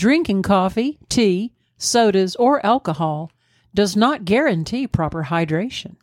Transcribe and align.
Drinking 0.00 0.40
coffee, 0.40 0.98
tea, 1.10 1.52
sodas, 1.76 2.34
or 2.36 2.64
alcohol 2.64 3.30
does 3.74 3.94
not 3.94 4.24
guarantee 4.24 4.86
proper 4.86 5.24
hydration. 5.24 5.96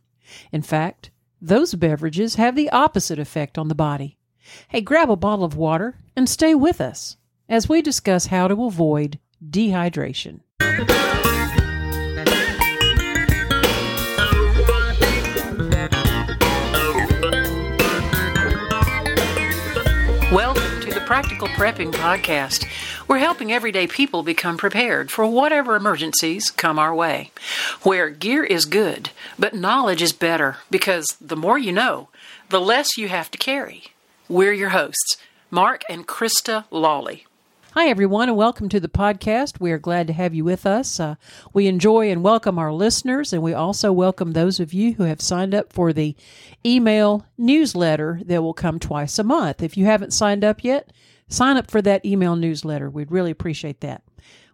In 0.51 0.61
fact, 0.61 1.09
those 1.41 1.73
beverages 1.73 2.35
have 2.35 2.55
the 2.55 2.69
opposite 2.69 3.17
effect 3.17 3.57
on 3.57 3.69
the 3.69 3.73
body. 3.73 4.19
Hey, 4.67 4.81
grab 4.81 5.09
a 5.09 5.15
bottle 5.15 5.43
of 5.43 5.57
water 5.57 5.95
and 6.15 6.29
stay 6.29 6.53
with 6.53 6.79
us 6.79 7.17
as 7.49 7.67
we 7.67 7.81
discuss 7.81 8.27
how 8.27 8.47
to 8.47 8.65
avoid 8.65 9.17
dehydration. 9.43 10.41
Welcome 20.31 20.81
to 20.81 20.91
the 20.93 21.01
Practical 21.07 21.47
Prepping 21.47 21.91
Podcast. 21.93 22.67
We're 23.07 23.19
helping 23.19 23.53
everyday 23.53 23.87
people 23.87 24.21
become 24.21 24.57
prepared 24.57 25.11
for 25.11 25.25
whatever 25.25 25.77
emergencies 25.77 26.51
come 26.51 26.77
our 26.77 26.93
way. 26.93 27.31
Where 27.83 28.09
gear 28.09 28.43
is 28.43 28.65
good, 28.65 29.11
but 29.39 29.53
knowledge 29.53 30.01
is 30.01 30.11
better 30.11 30.57
because 30.69 31.15
the 31.21 31.37
more 31.37 31.57
you 31.57 31.71
know, 31.71 32.09
the 32.49 32.59
less 32.59 32.97
you 32.97 33.07
have 33.07 33.31
to 33.31 33.37
carry. 33.37 33.93
We're 34.27 34.51
your 34.51 34.69
hosts, 34.69 35.15
Mark 35.49 35.83
and 35.89 36.05
Krista 36.05 36.65
Lawley. 36.69 37.25
Hi, 37.75 37.87
everyone, 37.87 38.27
and 38.27 38.37
welcome 38.37 38.67
to 38.69 38.79
the 38.81 38.89
podcast. 38.89 39.61
We 39.61 39.71
are 39.71 39.77
glad 39.77 40.07
to 40.07 40.13
have 40.13 40.35
you 40.35 40.43
with 40.43 40.65
us. 40.65 40.99
Uh, 40.99 41.15
we 41.53 41.67
enjoy 41.67 42.11
and 42.11 42.23
welcome 42.23 42.59
our 42.59 42.73
listeners, 42.73 43.31
and 43.31 43.41
we 43.41 43.53
also 43.53 43.93
welcome 43.93 44.33
those 44.33 44.59
of 44.59 44.73
you 44.73 44.95
who 44.95 45.03
have 45.03 45.21
signed 45.21 45.55
up 45.55 45.71
for 45.71 45.93
the 45.93 46.13
email 46.65 47.25
newsletter 47.37 48.19
that 48.25 48.41
will 48.41 48.53
come 48.53 48.79
twice 48.79 49.17
a 49.17 49.23
month. 49.23 49.63
If 49.63 49.77
you 49.77 49.85
haven't 49.85 50.11
signed 50.11 50.43
up 50.43 50.61
yet, 50.61 50.91
sign 51.27 51.57
up 51.57 51.69
for 51.69 51.81
that 51.81 52.05
email 52.05 52.35
newsletter. 52.35 52.89
We'd 52.89 53.11
really 53.11 53.31
appreciate 53.31 53.81
that. 53.81 54.03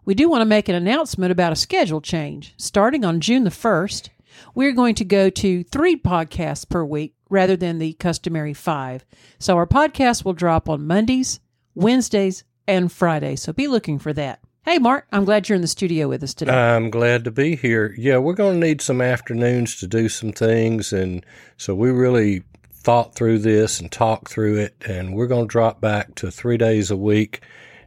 We 0.05 0.15
do 0.15 0.29
want 0.29 0.41
to 0.41 0.45
make 0.45 0.67
an 0.67 0.75
announcement 0.75 1.31
about 1.31 1.53
a 1.53 1.57
schedule 1.57 2.01
change. 2.01 2.53
Starting 2.57 3.05
on 3.05 3.21
June 3.21 3.45
the 3.45 3.49
1st, 3.49 4.09
we're 4.53 4.73
going 4.73 4.95
to 4.95 5.05
go 5.05 5.29
to 5.29 5.63
three 5.63 5.95
podcasts 5.95 6.67
per 6.67 6.83
week 6.83 7.15
rather 7.29 7.55
than 7.55 7.79
the 7.79 7.93
customary 7.93 8.53
five. 8.53 9.05
So 9.39 9.55
our 9.55 9.67
podcast 9.67 10.25
will 10.25 10.33
drop 10.33 10.69
on 10.69 10.87
Mondays, 10.87 11.39
Wednesdays, 11.73 12.43
and 12.67 12.91
Friday. 12.91 13.35
So 13.35 13.53
be 13.53 13.67
looking 13.67 13.99
for 13.99 14.13
that. 14.13 14.39
Hey, 14.65 14.77
Mark, 14.77 15.07
I'm 15.11 15.25
glad 15.25 15.49
you're 15.49 15.57
in 15.57 15.61
the 15.61 15.67
studio 15.67 16.07
with 16.07 16.23
us 16.23 16.33
today. 16.33 16.53
I'm 16.53 16.89
glad 16.89 17.25
to 17.25 17.31
be 17.31 17.57
here. 17.57 17.93
Yeah, 17.97 18.17
we're 18.17 18.33
going 18.33 18.61
to 18.61 18.65
need 18.65 18.81
some 18.81 19.01
afternoons 19.01 19.77
to 19.79 19.87
do 19.87 20.07
some 20.07 20.31
things. 20.31 20.93
And 20.93 21.25
so 21.57 21.75
we 21.75 21.91
really 21.91 22.43
thought 22.83 23.15
through 23.15 23.39
this 23.39 23.79
and 23.79 23.91
talked 23.91 24.29
through 24.29 24.57
it. 24.57 24.75
And 24.85 25.13
we're 25.13 25.27
going 25.27 25.47
to 25.47 25.51
drop 25.51 25.81
back 25.81 26.15
to 26.15 26.29
three 26.29 26.57
days 26.57 26.91
a 26.91 26.97
week. 26.97 27.41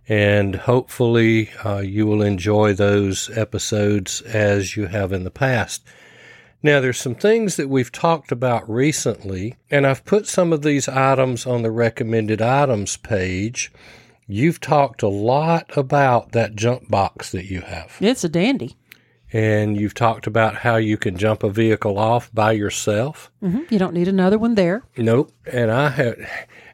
And 0.09 0.55
hopefully, 0.55 1.51
uh, 1.65 1.79
you 1.79 2.07
will 2.07 2.23
enjoy 2.23 2.73
those 2.73 3.29
episodes 3.37 4.21
as 4.23 4.77
you 4.77 4.87
have 4.87 5.13
in 5.13 5.25
the 5.25 5.31
past. 5.31 5.85
Now, 6.63 6.81
there's 6.81 6.99
some 6.99 7.15
things 7.15 7.57
that 7.57 7.69
we've 7.69 7.93
talked 7.93 8.33
about 8.33 8.69
recently, 8.69 9.57
and 9.71 9.87
I've 9.87 10.05
put 10.05 10.27
some 10.27 10.53
of 10.53 10.63
these 10.63 10.89
items 10.89 11.47
on 11.47 11.63
the 11.63 11.71
recommended 11.71 12.41
items 12.41 12.97
page. 12.97 13.73
You've 14.27 14.61
talked 14.61 15.03
a 15.03 15.09
lot 15.09 15.77
about 15.77 16.33
that 16.33 16.57
jump 16.57 16.91
box 16.91 17.31
that 17.33 17.45
you 17.45 17.61
have. 17.61 17.97
It's 18.01 18.25
a 18.25 18.29
dandy. 18.29 18.77
And 19.33 19.79
you've 19.79 19.95
talked 19.95 20.27
about 20.27 20.57
how 20.57 20.77
you 20.77 20.97
can 20.97 21.17
jump 21.17 21.43
a 21.43 21.51
vehicle 21.51 21.99
off 21.99 22.31
by 22.33 22.53
yourself. 22.53 23.31
Mm-hmm. 23.43 23.63
You 23.71 23.79
don't 23.79 23.95
need 23.95 24.09
another 24.09 24.39
one 24.39 24.55
there. 24.55 24.83
Nope. 24.97 25.33
And 25.51 25.71
I 25.71 25.89
have 25.91 26.17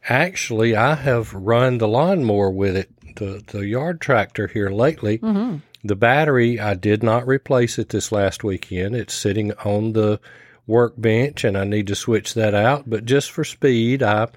actually 0.09 0.77
I 0.77 0.95
have 0.95 1.33
run 1.33 1.79
the 1.79 1.89
lawnmower 1.89 2.51
with 2.51 2.77
it, 2.77 2.91
the 3.17 3.43
the 3.47 3.67
yard 3.67 4.01
tractor 4.01 4.49
here 4.49 4.71
lately. 4.71 5.19
Mm-hmm. 5.19 5.59
The 5.85 5.97
battery 5.97 6.61
I 6.61 6.75
did 6.75 7.03
not 7.03 7.27
replace 7.27 7.79
it 7.79 7.89
this 7.89 8.13
last 8.13 8.45
weekend. 8.45 8.95
It's 8.95 9.15
sitting 9.15 9.53
on 9.65 9.95
the 9.95 10.21
workbench, 10.67 11.45
and 11.45 11.57
I 11.57 11.65
need 11.65 11.89
to 11.89 11.95
switch 11.95 12.35
that 12.35 12.55
out. 12.55 12.89
But 12.89 13.05
just 13.05 13.31
for 13.31 13.45
speed, 13.45 14.03
I 14.03 14.29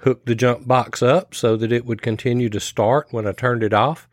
hooked 0.00 0.26
the 0.26 0.34
jump 0.34 0.66
box 0.66 1.02
up 1.02 1.34
so 1.34 1.56
that 1.56 1.72
it 1.72 1.86
would 1.86 2.02
continue 2.02 2.48
to 2.50 2.60
start 2.60 3.08
when 3.10 3.26
I 3.26 3.32
turned 3.32 3.62
it 3.62 3.72
off. 3.72 4.08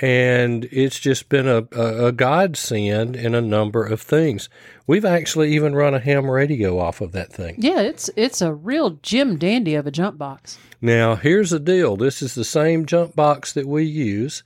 And 0.00 0.64
it's 0.72 0.98
just 0.98 1.28
been 1.28 1.46
a, 1.46 1.68
a, 1.72 2.06
a 2.06 2.12
godsend 2.12 3.14
in 3.14 3.34
a 3.34 3.40
number 3.42 3.84
of 3.84 4.00
things. 4.00 4.48
We've 4.86 5.04
actually 5.04 5.54
even 5.54 5.74
run 5.74 5.94
a 5.94 6.00
ham 6.00 6.30
radio 6.30 6.78
off 6.78 7.00
of 7.00 7.12
that 7.12 7.32
thing. 7.32 7.56
Yeah, 7.58 7.80
it's 7.80 8.10
it's 8.16 8.40
a 8.40 8.52
real 8.52 8.98
Jim 9.02 9.36
Dandy 9.36 9.74
of 9.74 9.86
a 9.86 9.90
jump 9.90 10.18
box. 10.18 10.58
Now, 10.80 11.14
here's 11.14 11.50
the 11.50 11.60
deal. 11.60 11.96
This 11.96 12.22
is 12.22 12.34
the 12.34 12.44
same 12.44 12.86
jump 12.86 13.14
box 13.14 13.52
that 13.52 13.68
we 13.68 13.84
use 13.84 14.42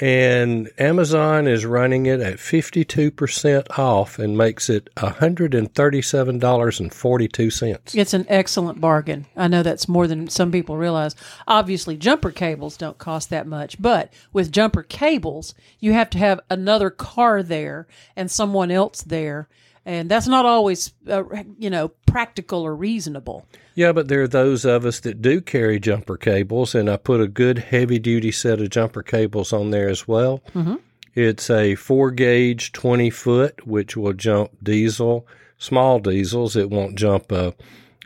and 0.00 0.68
Amazon 0.78 1.46
is 1.46 1.64
running 1.64 2.06
it 2.06 2.18
at 2.20 2.36
52% 2.36 3.78
off 3.78 4.18
and 4.18 4.36
makes 4.36 4.68
it 4.68 4.92
$137.42. 4.96 7.94
It's 7.94 8.14
an 8.14 8.26
excellent 8.28 8.80
bargain. 8.80 9.26
I 9.36 9.46
know 9.48 9.62
that's 9.62 9.88
more 9.88 10.06
than 10.06 10.28
some 10.28 10.52
people 10.52 10.76
realize. 10.76 11.16
Obviously, 11.48 11.96
jumper 11.96 12.30
cables 12.30 12.76
don't 12.76 12.98
cost 12.98 13.30
that 13.30 13.46
much, 13.46 13.80
but 13.80 14.12
with 14.32 14.52
jumper 14.52 14.82
cables, 14.82 15.54
you 15.80 15.94
have 15.94 16.10
to 16.10 16.18
have 16.18 16.40
another 16.50 16.90
car 16.90 17.42
there 17.42 17.86
and 18.14 18.30
someone 18.30 18.70
else 18.70 19.02
there. 19.02 19.48
And 19.86 20.10
that's 20.10 20.26
not 20.26 20.44
always, 20.44 20.92
uh, 21.08 21.22
you 21.58 21.70
know, 21.70 21.88
practical 22.06 22.62
or 22.62 22.74
reasonable. 22.74 23.46
Yeah, 23.76 23.92
but 23.92 24.08
there 24.08 24.20
are 24.22 24.28
those 24.28 24.64
of 24.64 24.84
us 24.84 24.98
that 25.00 25.22
do 25.22 25.40
carry 25.40 25.78
jumper 25.78 26.16
cables, 26.16 26.74
and 26.74 26.90
I 26.90 26.96
put 26.96 27.20
a 27.20 27.28
good 27.28 27.58
heavy 27.58 28.00
duty 28.00 28.32
set 28.32 28.60
of 28.60 28.70
jumper 28.70 29.04
cables 29.04 29.52
on 29.52 29.70
there 29.70 29.88
as 29.88 30.08
well. 30.08 30.42
Mm-hmm. 30.54 30.74
It's 31.14 31.48
a 31.48 31.76
four 31.76 32.10
gauge, 32.10 32.72
20 32.72 33.10
foot, 33.10 33.64
which 33.64 33.96
will 33.96 34.12
jump 34.12 34.50
diesel, 34.60 35.24
small 35.56 36.00
diesels. 36.00 36.56
It 36.56 36.68
won't 36.68 36.98
jump 36.98 37.30
a, 37.30 37.54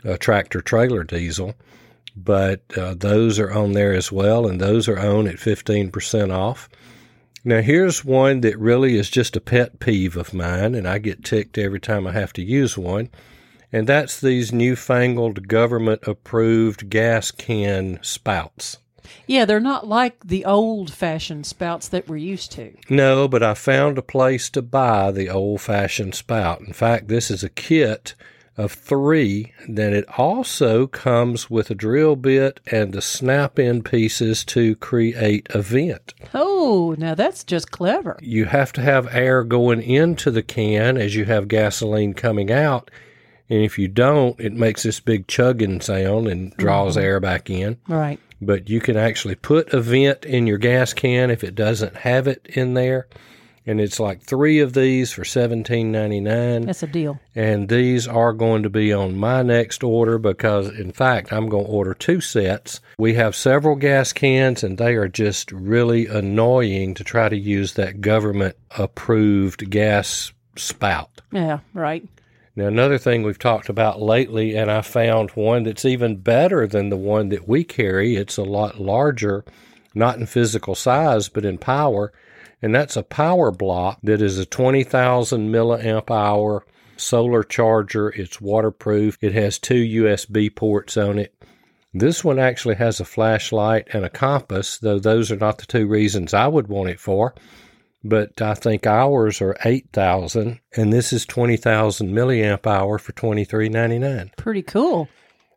a 0.03 0.19
tractor 0.19 0.61
trailer 0.61 1.03
diesel, 1.03 1.55
but 2.15 2.61
uh, 2.77 2.93
those 2.93 3.39
are 3.39 3.51
on 3.51 3.71
there 3.71 3.93
as 3.93 4.11
well, 4.11 4.47
and 4.47 4.61
those 4.61 4.87
are 4.87 4.99
on 4.99 5.27
at 5.27 5.37
15% 5.37 6.31
off. 6.31 6.69
Now, 7.43 7.61
here's 7.61 8.05
one 8.05 8.41
that 8.41 8.59
really 8.59 8.97
is 8.97 9.09
just 9.09 9.35
a 9.35 9.41
pet 9.41 9.79
peeve 9.79 10.15
of 10.15 10.33
mine, 10.33 10.75
and 10.75 10.87
I 10.87 10.99
get 10.99 11.23
ticked 11.23 11.57
every 11.57 11.79
time 11.79 12.05
I 12.05 12.11
have 12.11 12.33
to 12.33 12.43
use 12.43 12.77
one 12.77 13.09
and 13.71 13.87
that's 13.87 14.19
these 14.19 14.51
newfangled 14.51 15.47
government 15.47 16.01
approved 16.05 16.89
gas 16.89 17.31
can 17.31 17.99
spouts. 18.01 18.77
Yeah, 19.25 19.45
they're 19.45 19.59
not 19.59 19.87
like 19.87 20.25
the 20.25 20.45
old 20.45 20.93
fashioned 20.93 21.45
spouts 21.45 21.87
that 21.89 22.07
we're 22.07 22.17
used 22.17 22.51
to. 22.53 22.75
No, 22.89 23.27
but 23.27 23.43
I 23.43 23.53
found 23.53 23.97
a 23.97 24.03
place 24.03 24.49
to 24.51 24.61
buy 24.61 25.11
the 25.11 25.29
old 25.29 25.61
fashioned 25.61 26.15
spout. 26.15 26.61
In 26.61 26.73
fact, 26.73 27.07
this 27.07 27.31
is 27.31 27.43
a 27.43 27.49
kit 27.49 28.13
of 28.57 28.71
three. 28.71 29.53
Then 29.67 29.93
it 29.93 30.05
also 30.17 30.87
comes 30.87 31.49
with 31.49 31.69
a 31.69 31.75
drill 31.75 32.15
bit 32.15 32.59
and 32.67 32.93
the 32.93 33.01
snap 33.01 33.57
in 33.57 33.83
pieces 33.83 34.43
to 34.45 34.75
create 34.75 35.47
a 35.51 35.61
vent. 35.61 36.13
Oh, 36.33 36.95
now 36.97 37.15
that's 37.15 37.43
just 37.43 37.71
clever. 37.71 38.17
You 38.21 38.45
have 38.45 38.73
to 38.73 38.81
have 38.81 39.13
air 39.13 39.43
going 39.43 39.81
into 39.81 40.31
the 40.31 40.43
can 40.43 40.97
as 40.97 41.15
you 41.15 41.25
have 41.25 41.47
gasoline 41.47 42.13
coming 42.13 42.51
out 42.51 42.91
and 43.51 43.65
if 43.65 43.77
you 43.77 43.89
don't, 43.89 44.39
it 44.39 44.53
makes 44.53 44.83
this 44.83 45.01
big 45.01 45.27
chugging 45.27 45.81
sound 45.81 46.29
and 46.29 46.55
draws 46.55 46.95
mm-hmm. 46.95 47.05
air 47.05 47.19
back 47.19 47.49
in. 47.49 47.77
Right. 47.85 48.17
But 48.41 48.69
you 48.69 48.79
can 48.79 48.95
actually 48.95 49.35
put 49.35 49.73
a 49.73 49.81
vent 49.81 50.23
in 50.23 50.47
your 50.47 50.57
gas 50.57 50.93
can 50.93 51.29
if 51.29 51.43
it 51.43 51.53
doesn't 51.53 51.97
have 51.97 52.29
it 52.29 52.47
in 52.53 52.75
there. 52.75 53.09
And 53.65 53.79
it's 53.79 53.99
like 53.99 54.21
three 54.21 54.59
of 54.59 54.73
these 54.73 55.11
for 55.11 55.23
seventeen 55.23 55.91
ninety 55.91 56.19
nine. 56.19 56.63
That's 56.63 56.81
a 56.81 56.87
deal. 56.87 57.19
And 57.35 57.69
these 57.69 58.07
are 58.07 58.33
going 58.33 58.63
to 58.63 58.71
be 58.71 58.91
on 58.91 59.15
my 59.15 59.43
next 59.43 59.83
order 59.83 60.17
because, 60.17 60.67
in 60.69 60.91
fact, 60.91 61.31
I'm 61.31 61.47
going 61.47 61.65
to 61.65 61.71
order 61.71 61.93
two 61.93 62.21
sets. 62.21 62.81
We 62.97 63.13
have 63.13 63.35
several 63.35 63.75
gas 63.75 64.13
cans, 64.13 64.63
and 64.63 64.79
they 64.79 64.95
are 64.95 65.07
just 65.07 65.51
really 65.51 66.07
annoying 66.07 66.95
to 66.95 67.03
try 67.03 67.29
to 67.29 67.37
use 67.37 67.73
that 67.73 68.01
government 68.01 68.55
approved 68.77 69.69
gas 69.69 70.33
spout. 70.55 71.21
Yeah, 71.31 71.59
right. 71.75 72.03
Now, 72.55 72.65
another 72.65 72.97
thing 72.97 73.21
we've 73.21 73.39
talked 73.39 73.69
about 73.69 74.01
lately, 74.01 74.57
and 74.57 74.71
I 74.71 74.81
found 74.81 75.29
one 75.31 75.63
that's 75.63 75.85
even 75.85 76.17
better 76.17 76.65
than 76.65 76.89
the 76.89 76.97
one 76.97 77.29
that 77.29 77.47
we 77.47 77.63
carry. 77.63 78.15
It's 78.15 78.37
a 78.37 78.43
lot 78.43 78.81
larger, 78.81 79.45
not 79.93 80.17
in 80.17 80.25
physical 80.25 80.73
size, 80.73 81.29
but 81.29 81.45
in 81.45 81.59
power. 81.59 82.11
And 82.61 82.73
that's 82.75 82.95
a 82.95 83.03
power 83.03 83.51
block 83.51 83.99
that 84.03 84.21
is 84.21 84.37
a 84.37 84.45
20,000 84.45 85.51
milliamp 85.51 86.11
hour 86.11 86.65
solar 86.95 87.43
charger. 87.43 88.09
It's 88.09 88.39
waterproof. 88.39 89.17
It 89.21 89.33
has 89.33 89.57
two 89.57 89.83
USB 90.03 90.55
ports 90.55 90.97
on 90.97 91.17
it. 91.17 91.33
This 91.93 92.23
one 92.23 92.39
actually 92.39 92.75
has 92.75 92.99
a 92.99 93.05
flashlight 93.05 93.87
and 93.93 94.05
a 94.05 94.09
compass, 94.09 94.77
though 94.77 94.99
those 94.99 95.31
are 95.31 95.37
not 95.37 95.57
the 95.57 95.65
two 95.65 95.87
reasons 95.87 96.33
I 96.33 96.47
would 96.47 96.67
want 96.67 96.89
it 96.89 96.99
for 96.99 97.33
but 98.03 98.41
I 98.41 98.53
think 98.53 98.87
ours 98.87 99.41
are 99.41 99.57
8,000 99.63 100.59
and 100.75 100.93
this 100.93 101.13
is 101.13 101.25
20,000 101.25 102.09
milliamp 102.09 102.65
hour 102.65 102.97
for 102.97 103.13
23.99. 103.13 104.35
Pretty 104.37 104.63
cool. 104.63 105.07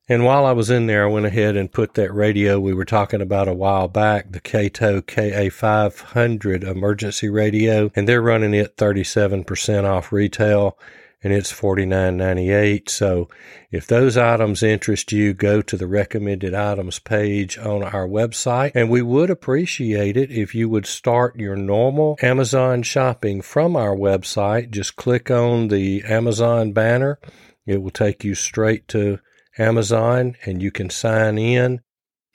And 0.08 0.24
while 0.24 0.44
I 0.44 0.52
was 0.52 0.68
in 0.68 0.86
there, 0.86 1.04
I 1.04 1.10
went 1.10 1.24
ahead 1.26 1.56
and 1.56 1.72
put 1.72 1.94
that 1.94 2.12
radio 2.12 2.60
we 2.60 2.74
were 2.74 2.84
talking 2.84 3.22
about 3.22 3.48
a 3.48 3.54
while 3.54 3.88
back, 3.88 4.32
the 4.32 4.40
Kaito 4.40 5.00
KA500 5.00 6.62
emergency 6.62 7.30
radio, 7.30 7.90
and 7.96 8.06
they're 8.06 8.20
running 8.20 8.52
it 8.52 8.76
37% 8.76 9.84
off 9.84 10.12
retail 10.12 10.78
and 11.24 11.32
it's 11.32 11.50
$49.98. 11.50 12.90
So 12.90 13.30
if 13.70 13.86
those 13.86 14.18
items 14.18 14.62
interest 14.62 15.10
you, 15.10 15.32
go 15.32 15.62
to 15.62 15.76
the 15.76 15.86
recommended 15.86 16.52
items 16.52 16.98
page 16.98 17.56
on 17.56 17.82
our 17.82 18.06
website. 18.06 18.72
And 18.74 18.90
we 18.90 19.00
would 19.00 19.30
appreciate 19.30 20.18
it 20.18 20.30
if 20.30 20.54
you 20.54 20.68
would 20.68 20.84
start 20.84 21.40
your 21.40 21.56
normal 21.56 22.18
Amazon 22.20 22.82
shopping 22.82 23.40
from 23.40 23.74
our 23.74 23.96
website. 23.96 24.70
Just 24.70 24.96
click 24.96 25.30
on 25.30 25.68
the 25.68 26.02
Amazon 26.04 26.72
banner. 26.72 27.18
It 27.66 27.82
will 27.82 27.90
take 27.90 28.22
you 28.22 28.34
straight 28.34 28.86
to 28.88 29.18
Amazon 29.58 30.36
and 30.44 30.62
you 30.62 30.70
can 30.70 30.90
sign 30.90 31.38
in. 31.38 31.80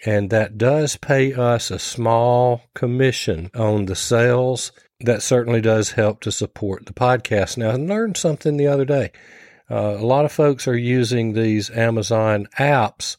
And 0.06 0.30
that 0.30 0.57
does 0.57 0.95
pay 0.95 1.33
us 1.33 1.69
a 1.71 1.80
small 1.80 2.63
commission 2.74 3.51
on 3.54 3.86
the 3.86 3.95
sales 3.95 4.71
that 5.01 5.21
certainly 5.21 5.62
does 5.62 5.92
help 5.92 6.21
to 6.21 6.31
support 6.31 6.86
the 6.86 6.94
podcast. 6.94 7.57
Now, 7.57 7.71
I 7.71 7.75
learned 7.75 8.18
something 8.18 8.57
the 8.57 8.68
other 8.68 8.86
day. 8.86 9.12
Uh, 9.69 9.98
a 9.98 10.06
lot 10.06 10.25
of 10.25 10.31
folks 10.31 10.68
are 10.68 10.77
using 10.77 11.33
these 11.33 11.69
Amazon 11.69 12.48
apps, 12.57 13.18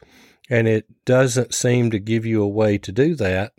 and 0.48 0.66
it 0.66 0.86
doesn't 1.04 1.54
seem 1.54 1.90
to 1.90 1.98
give 1.98 2.26
you 2.26 2.42
a 2.42 2.48
way 2.48 2.76
to 2.78 2.92
do 2.92 3.14
that. 3.14 3.52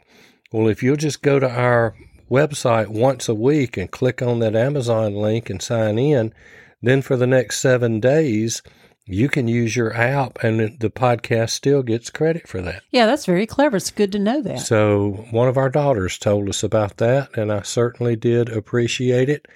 Well, 0.52 0.68
if 0.68 0.84
you'll 0.84 0.98
just 0.98 1.22
go 1.22 1.40
to 1.40 1.50
our 1.50 1.96
website 2.30 2.88
once 2.88 3.30
a 3.30 3.36
week 3.36 3.78
and 3.78 3.90
click 3.90 4.22
on 4.22 4.40
that 4.40 4.56
Amazon 4.56 5.16
link 5.16 5.50
and 5.50 5.62
sign 5.62 5.98
in, 5.98 6.34
then 6.82 7.02
for 7.02 7.16
the 7.16 7.28
next 7.28 7.60
seven 7.60 8.00
days, 8.00 8.62
you 9.06 9.30
can 9.30 9.48
use 9.48 9.76
your 9.76 9.94
app 9.94 10.44
and 10.44 10.80
the 10.80 10.90
podcast 10.90 11.52
still 11.52 11.84
gets 11.84 12.10
credit 12.10 12.48
for 12.48 12.62
that. 12.62 12.84
Yeah, 12.92 13.06
that's 13.06 13.26
very 13.26 13.46
clever. 13.46 13.78
It's 13.78 13.92
good 13.92 14.12
to 14.14 14.20
know 14.20 14.42
that. 14.42 14.60
So, 14.60 15.28
one 15.32 15.48
of 15.48 15.58
our 15.58 15.70
daughters 15.70 16.18
told 16.18 16.50
us 16.50 16.64
about 16.64 16.98
that, 16.98 17.36
and 17.36 17.52
I 17.52 17.64
certainly 17.64 18.16
did 18.16 18.50
appreciate 18.50 19.30
it. 19.30 19.48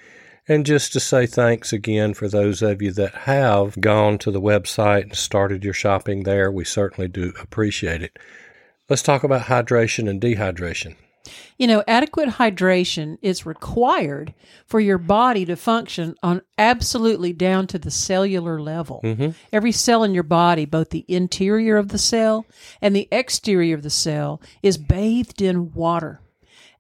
And 0.47 0.65
just 0.65 0.93
to 0.93 0.99
say 0.99 1.25
thanks 1.25 1.73
again 1.73 2.13
for 2.13 2.27
those 2.27 2.61
of 2.61 2.81
you 2.81 2.91
that 2.93 3.15
have 3.15 3.81
gone 3.81 4.19
to 4.19 4.31
the 4.31 4.41
website 4.41 5.03
and 5.03 5.15
started 5.15 5.63
your 5.63 5.73
shopping 5.73 6.23
there, 6.23 6.51
we 6.51 6.65
certainly 6.65 7.07
do 7.07 7.33
appreciate 7.41 8.03
it. 8.03 8.17
Let's 8.87 9.01
talk 9.01 9.23
about 9.23 9.43
hydration 9.43 10.07
and 10.07 10.21
dehydration. 10.21 10.95
You 11.57 11.67
know, 11.67 11.83
adequate 11.87 12.29
hydration 12.29 13.17
is 13.21 13.45
required 13.45 14.33
for 14.65 14.79
your 14.79 14.97
body 14.97 15.45
to 15.45 15.55
function 15.55 16.15
on 16.21 16.41
absolutely 16.57 17.33
down 17.33 17.67
to 17.67 17.79
the 17.79 17.91
cellular 17.91 18.61
level. 18.61 19.01
Mm-hmm. 19.03 19.31
Every 19.53 19.71
cell 19.71 20.03
in 20.03 20.13
your 20.13 20.23
body, 20.23 20.65
both 20.65 20.89
the 20.89 21.05
interior 21.07 21.77
of 21.77 21.89
the 21.89 21.97
cell 21.97 22.45
and 22.81 22.95
the 22.95 23.07
exterior 23.11 23.75
of 23.75 23.83
the 23.83 23.89
cell, 23.89 24.41
is 24.61 24.77
bathed 24.77 25.41
in 25.41 25.73
water. 25.73 26.21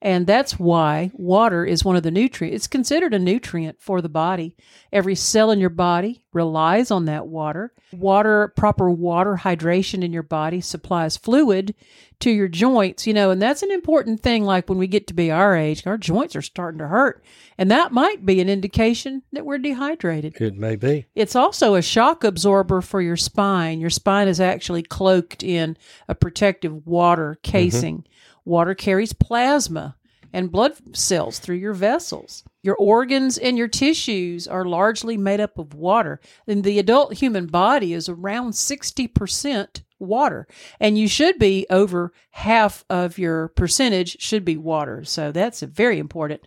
And 0.01 0.27
that's 0.27 0.59
why 0.59 1.09
water 1.15 1.65
is 1.65 1.83
one 1.83 1.95
of 1.95 2.03
the 2.03 2.11
nutrients. 2.11 2.55
It's 2.55 2.67
considered 2.67 3.15
a 3.15 3.19
nutrient 3.19 3.81
for 3.81 4.01
the 4.01 4.09
body. 4.09 4.55
Every 4.93 5.15
cell 5.15 5.49
in 5.49 5.59
your 5.59 5.71
body 5.71 6.21
relies 6.31 6.91
on 6.91 7.05
that 7.05 7.25
water. 7.25 7.73
Water, 7.91 8.53
proper 8.55 8.91
water 8.91 9.39
hydration 9.41 10.03
in 10.03 10.13
your 10.13 10.21
body 10.21 10.61
supplies 10.61 11.17
fluid 11.17 11.73
to 12.19 12.31
your 12.31 12.47
joints, 12.47 13.05
you 13.05 13.13
know, 13.13 13.31
and 13.31 13.41
that's 13.41 13.63
an 13.63 13.71
important 13.71 14.21
thing. 14.21 14.43
Like 14.43 14.69
when 14.69 14.77
we 14.77 14.87
get 14.87 15.07
to 15.07 15.13
be 15.13 15.31
our 15.31 15.55
age, 15.55 15.85
our 15.85 15.97
joints 15.97 16.35
are 16.35 16.41
starting 16.41 16.79
to 16.79 16.87
hurt. 16.87 17.23
And 17.57 17.71
that 17.71 17.91
might 17.91 18.25
be 18.25 18.41
an 18.41 18.49
indication 18.49 19.23
that 19.31 19.45
we're 19.45 19.57
dehydrated. 19.57 20.39
It 20.39 20.55
may 20.55 20.75
be. 20.75 21.07
It's 21.15 21.35
also 21.35 21.75
a 21.75 21.81
shock 21.81 22.23
absorber 22.23 22.81
for 22.81 23.01
your 23.01 23.17
spine. 23.17 23.79
Your 23.79 23.89
spine 23.89 24.27
is 24.27 24.39
actually 24.39 24.83
cloaked 24.83 25.43
in 25.43 25.77
a 26.07 26.15
protective 26.15 26.85
water 26.85 27.37
casing. 27.43 27.99
Mm-hmm. 27.99 28.49
Water 28.49 28.75
carries 28.75 29.13
plasma 29.13 29.95
and 30.31 30.51
blood 30.51 30.73
cells 30.95 31.39
through 31.39 31.55
your 31.55 31.73
vessels. 31.73 32.43
Your 32.61 32.75
organs 32.75 33.37
and 33.37 33.57
your 33.57 33.67
tissues 33.67 34.47
are 34.47 34.65
largely 34.65 35.17
made 35.17 35.39
up 35.39 35.57
of 35.57 35.73
water. 35.73 36.19
And 36.47 36.63
the 36.63 36.77
adult 36.79 37.13
human 37.13 37.45
body 37.47 37.93
is 37.93 38.09
around 38.09 38.51
60% 38.51 39.81
water. 40.05 40.47
And 40.79 40.97
you 40.97 41.07
should 41.07 41.39
be 41.39 41.65
over 41.69 42.13
half 42.31 42.85
of 42.89 43.17
your 43.17 43.49
percentage 43.49 44.21
should 44.21 44.45
be 44.45 44.57
water. 44.57 45.03
So 45.03 45.31
that's 45.31 45.61
very 45.61 45.99
important. 45.99 46.41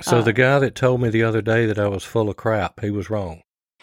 So 0.00 0.18
uh, 0.18 0.22
the 0.22 0.32
guy 0.32 0.58
that 0.58 0.74
told 0.74 1.00
me 1.00 1.08
the 1.08 1.22
other 1.22 1.42
day 1.42 1.66
that 1.66 1.78
I 1.78 1.88
was 1.88 2.04
full 2.04 2.28
of 2.28 2.36
crap, 2.36 2.80
he 2.80 2.90
was 2.90 3.10
wrong. 3.10 3.42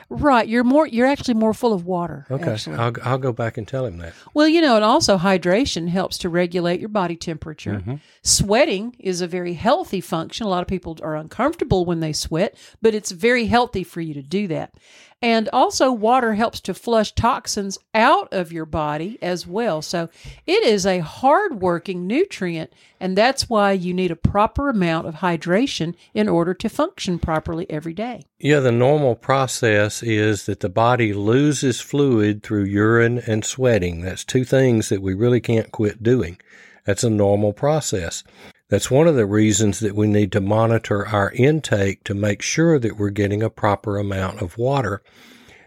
Right, 0.10 0.48
you're 0.48 0.63
more. 0.63 0.88
You're 0.88 1.07
actually 1.07 1.36
more 1.36 1.54
full 1.54 1.74
of 1.74 1.86
water. 1.86 2.25
Okay, 2.30 2.57
I'll, 2.72 2.94
I'll 3.04 3.18
go 3.18 3.31
back 3.31 3.57
and 3.57 3.68
tell 3.68 3.86
him 3.86 3.98
that. 4.00 4.13
Well, 4.33 4.48
you 4.48 4.62
know, 4.62 4.75
and 4.75 4.83
also 4.83 5.18
hydration 5.18 5.88
helps 5.88 6.18
to 6.19 6.30
regulate 6.30 6.80
your 6.80 6.89
body 6.89 7.16
temperature. 7.16 7.75
Mm-hmm. 7.75 7.95
Sweating 8.24 8.95
is 9.00 9.22
a 9.22 9.28
very 9.28 9.54
healthy 9.54 10.01
function. 10.01 10.45
A 10.45 10.50
lot 10.50 10.63
of 10.63 10.68
people 10.68 10.98
are 11.01 11.16
uncomfortable 11.16 11.86
when 11.86 12.00
they 12.00 12.13
sweat, 12.13 12.57
but 12.81 12.95
it's 12.95 13.12
very 13.12 13.45
healthy 13.45 13.83
for 13.83 14.01
you 14.01 14.13
to 14.13 14.22
do 14.24 14.48
that. 14.48 14.74
And 15.21 15.50
also, 15.53 15.91
water 15.91 16.33
helps 16.33 16.59
to 16.62 16.73
flush 16.73 17.12
toxins 17.13 17.77
out 17.94 18.27
of 18.33 18.51
your 18.51 18.65
body 18.65 19.19
as 19.21 19.45
well. 19.45 19.83
So, 19.83 20.09
it 20.47 20.63
is 20.63 20.85
a 20.85 21.00
hard 21.00 21.62
working 21.62 22.07
nutrient, 22.07 22.73
and 23.00 23.15
that's 23.15 23.47
why 23.47 23.73
you 23.73 23.94
need 23.94 24.09
a 24.09 24.15
proper 24.15 24.69
amount 24.69 25.07
of 25.07 25.15
hydration 25.15 25.94
in 26.15 26.27
order 26.27 26.56
to 26.56 26.69
function 26.69 27.19
properly 27.19 27.69
every 27.69 27.94
day. 27.94 28.23
Yeah, 28.39 28.62
the 28.62 28.71
normal 28.71 29.15
process 29.15 30.01
is 30.01 30.47
that 30.47 30.62
the 30.62 30.69
body 30.69 31.13
loses 31.13 31.79
fluid 31.79 32.41
through 32.41 32.63
urine 32.63 33.19
and 33.19 33.45
sweating. 33.45 34.01
That's 34.01 34.23
two 34.23 34.44
things 34.44 34.89
that 34.89 35.03
we 35.03 35.13
really 35.13 35.39
can't 35.39 35.71
quit 35.71 36.01
doing. 36.01 36.39
That's 36.86 37.04
a 37.04 37.10
normal 37.10 37.54
process. 37.54 38.24
That's 38.69 38.89
one 38.89 39.07
of 39.07 39.16
the 39.16 39.25
reasons 39.25 39.80
that 39.81 39.95
we 39.95 40.07
need 40.07 40.31
to 40.31 40.42
monitor 40.42 41.06
our 41.07 41.31
intake 41.31 42.04
to 42.06 42.13
make 42.13 42.42
sure 42.42 42.80
that 42.80 42.98
we're 42.98 43.10
getting 43.10 43.44
a 43.44 43.50
proper 43.50 43.98
amount 43.98 44.42
of 44.42 44.57
water. 44.57 45.01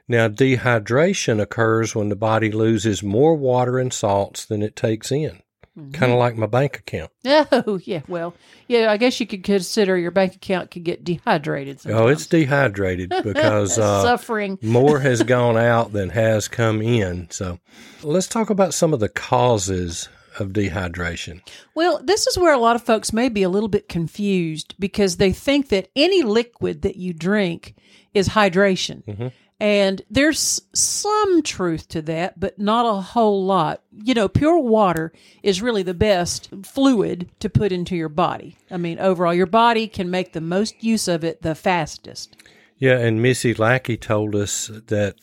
Now, 0.08 0.28
dehydration 0.28 1.40
occurs 1.40 1.94
when 1.94 2.08
the 2.08 2.16
body 2.16 2.50
loses 2.50 3.02
more 3.02 3.34
water 3.34 3.78
and 3.78 3.92
salts 3.92 4.44
than 4.44 4.62
it 4.62 4.76
takes 4.76 5.12
in. 5.12 5.42
Mm-hmm. 5.78 5.90
Kind 5.90 6.12
of 6.12 6.18
like 6.18 6.36
my 6.36 6.46
bank 6.46 6.78
account. 6.78 7.10
Oh, 7.66 7.80
yeah. 7.82 8.02
Well, 8.06 8.34
yeah, 8.68 8.90
I 8.90 8.96
guess 8.96 9.18
you 9.18 9.26
could 9.26 9.42
consider 9.42 9.98
your 9.98 10.10
bank 10.10 10.36
account 10.36 10.70
could 10.70 10.84
get 10.84 11.04
dehydrated. 11.04 11.80
Sometimes. 11.80 12.00
Oh, 12.00 12.08
it's 12.08 12.26
dehydrated 12.26 13.10
because 13.24 13.78
uh, 13.78 14.02
suffering 14.02 14.58
more 14.62 15.00
has 15.00 15.22
gone 15.22 15.56
out 15.56 15.92
than 15.92 16.10
has 16.10 16.48
come 16.48 16.80
in. 16.80 17.28
So, 17.30 17.58
let's 18.02 18.28
talk 18.28 18.50
about 18.50 18.72
some 18.72 18.94
of 18.94 19.00
the 19.00 19.08
causes 19.08 20.08
of 20.38 20.50
dehydration? 20.50 21.40
Well, 21.74 22.00
this 22.02 22.26
is 22.26 22.38
where 22.38 22.54
a 22.54 22.58
lot 22.58 22.76
of 22.76 22.82
folks 22.82 23.12
may 23.12 23.28
be 23.28 23.42
a 23.42 23.48
little 23.48 23.68
bit 23.68 23.88
confused 23.88 24.74
because 24.78 25.16
they 25.16 25.32
think 25.32 25.68
that 25.68 25.88
any 25.94 26.22
liquid 26.22 26.82
that 26.82 26.96
you 26.96 27.12
drink 27.12 27.74
is 28.12 28.30
hydration. 28.30 29.04
Mm-hmm. 29.04 29.28
And 29.60 30.02
there's 30.10 30.60
some 30.74 31.42
truth 31.42 31.88
to 31.88 32.02
that, 32.02 32.38
but 32.38 32.58
not 32.58 32.84
a 32.84 33.00
whole 33.00 33.44
lot. 33.44 33.82
You 33.92 34.12
know, 34.12 34.28
pure 34.28 34.58
water 34.58 35.12
is 35.42 35.62
really 35.62 35.82
the 35.82 35.94
best 35.94 36.50
fluid 36.64 37.30
to 37.38 37.48
put 37.48 37.70
into 37.72 37.96
your 37.96 38.08
body. 38.08 38.56
I 38.70 38.76
mean, 38.76 38.98
overall, 38.98 39.32
your 39.32 39.46
body 39.46 39.86
can 39.86 40.10
make 40.10 40.32
the 40.32 40.40
most 40.40 40.82
use 40.82 41.06
of 41.08 41.22
it 41.22 41.42
the 41.42 41.54
fastest. 41.54 42.36
Yeah, 42.78 42.98
and 42.98 43.22
Missy 43.22 43.54
Lackey 43.54 43.96
told 43.96 44.34
us 44.34 44.70
that 44.88 45.14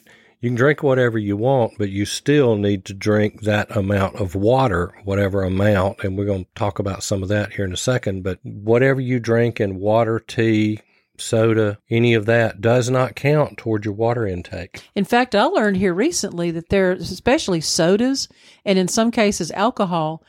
you 0.42 0.50
can 0.50 0.56
drink 0.56 0.82
whatever 0.82 1.20
you 1.20 1.38
want, 1.38 1.74
but 1.78 1.90
you 1.90 2.04
still 2.04 2.56
need 2.56 2.84
to 2.86 2.96
drink 2.96 3.42
that 3.42 3.76
amount 3.76 4.16
of 4.16 4.34
water, 4.34 4.92
whatever 5.04 5.44
amount. 5.44 6.04
And 6.04 6.18
we're 6.18 6.26
going 6.26 6.46
to 6.46 6.54
talk 6.56 6.80
about 6.80 7.04
some 7.04 7.22
of 7.22 7.30
that 7.30 7.54
here 7.54 7.64
in 7.64 7.72
a 7.72 7.78
second. 7.78 8.24
But 8.24 8.40
whatever 8.44 9.00
you 9.00 9.20
drink 9.20 9.62
in 9.62 9.80
water, 9.80 10.20
tea, 10.20 10.80
soda, 11.16 11.78
any 11.92 12.16
of 12.16 12.26
that 12.26 12.60
does 12.60 12.90
not 12.90 13.16
count 13.16 13.60
toward 13.60 13.86
your 13.86 13.94
water 13.94 14.26
intake. 14.26 14.84
In 14.96 15.06
fact, 15.06 15.36
I 15.36 15.44
learned 15.44 15.78
here 15.78 15.94
recently 15.94 16.50
that 16.52 16.70
there, 16.70 16.94
especially 16.94 17.62
sodas 17.62 18.28
and 18.66 18.80
in 18.80 18.88
some 18.88 19.12
cases 19.12 19.52
alcohol, 19.52 20.24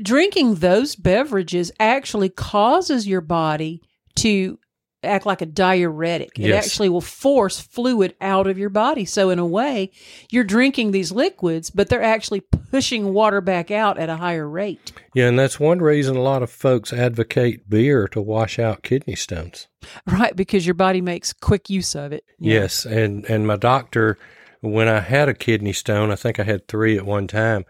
drinking 0.00 0.56
those 0.56 0.96
beverages 0.96 1.70
actually 1.78 2.30
causes 2.30 3.06
your 3.06 3.20
body 3.20 3.80
to 4.16 4.58
act 5.02 5.26
like 5.26 5.42
a 5.42 5.46
diuretic. 5.46 6.38
It 6.38 6.52
actually 6.52 6.88
will 6.88 7.00
force 7.00 7.60
fluid 7.60 8.14
out 8.20 8.46
of 8.46 8.58
your 8.58 8.70
body. 8.70 9.04
So 9.04 9.30
in 9.30 9.38
a 9.38 9.46
way, 9.46 9.90
you're 10.30 10.44
drinking 10.44 10.92
these 10.92 11.12
liquids, 11.12 11.70
but 11.70 11.88
they're 11.88 12.02
actually 12.02 12.40
pushing 12.40 13.12
water 13.12 13.40
back 13.40 13.70
out 13.70 13.98
at 13.98 14.08
a 14.08 14.16
higher 14.16 14.48
rate. 14.48 14.92
Yeah, 15.14 15.28
and 15.28 15.38
that's 15.38 15.60
one 15.60 15.80
reason 15.80 16.16
a 16.16 16.22
lot 16.22 16.42
of 16.42 16.50
folks 16.50 16.92
advocate 16.92 17.68
beer 17.68 18.06
to 18.08 18.20
wash 18.20 18.58
out 18.58 18.82
kidney 18.82 19.16
stones. 19.16 19.68
Right, 20.06 20.34
because 20.36 20.66
your 20.66 20.74
body 20.74 21.00
makes 21.00 21.32
quick 21.32 21.68
use 21.68 21.94
of 21.94 22.12
it. 22.12 22.24
Yes, 22.38 22.84
and 22.84 23.24
and 23.26 23.46
my 23.46 23.56
doctor 23.56 24.18
when 24.60 24.86
I 24.86 25.00
had 25.00 25.28
a 25.28 25.34
kidney 25.34 25.72
stone, 25.72 26.12
I 26.12 26.16
think 26.16 26.38
I 26.38 26.44
had 26.44 26.68
3 26.68 26.96
at 26.96 27.04
one 27.04 27.26
time. 27.26 27.64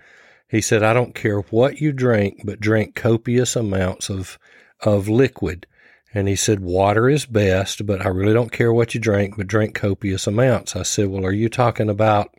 He 0.46 0.60
said, 0.60 0.82
"I 0.82 0.92
don't 0.92 1.14
care 1.14 1.40
what 1.40 1.80
you 1.80 1.92
drink, 1.92 2.42
but 2.44 2.60
drink 2.60 2.94
copious 2.94 3.56
amounts 3.56 4.10
of 4.10 4.38
of 4.80 5.08
liquid." 5.08 5.66
And 6.14 6.28
he 6.28 6.36
said, 6.36 6.60
Water 6.60 7.08
is 7.08 7.24
best, 7.24 7.86
but 7.86 8.04
I 8.04 8.08
really 8.08 8.34
don't 8.34 8.52
care 8.52 8.72
what 8.72 8.94
you 8.94 9.00
drink, 9.00 9.36
but 9.36 9.46
drink 9.46 9.74
copious 9.74 10.26
amounts. 10.26 10.76
I 10.76 10.82
said, 10.82 11.08
Well, 11.08 11.24
are 11.24 11.32
you 11.32 11.48
talking 11.48 11.88
about 11.88 12.34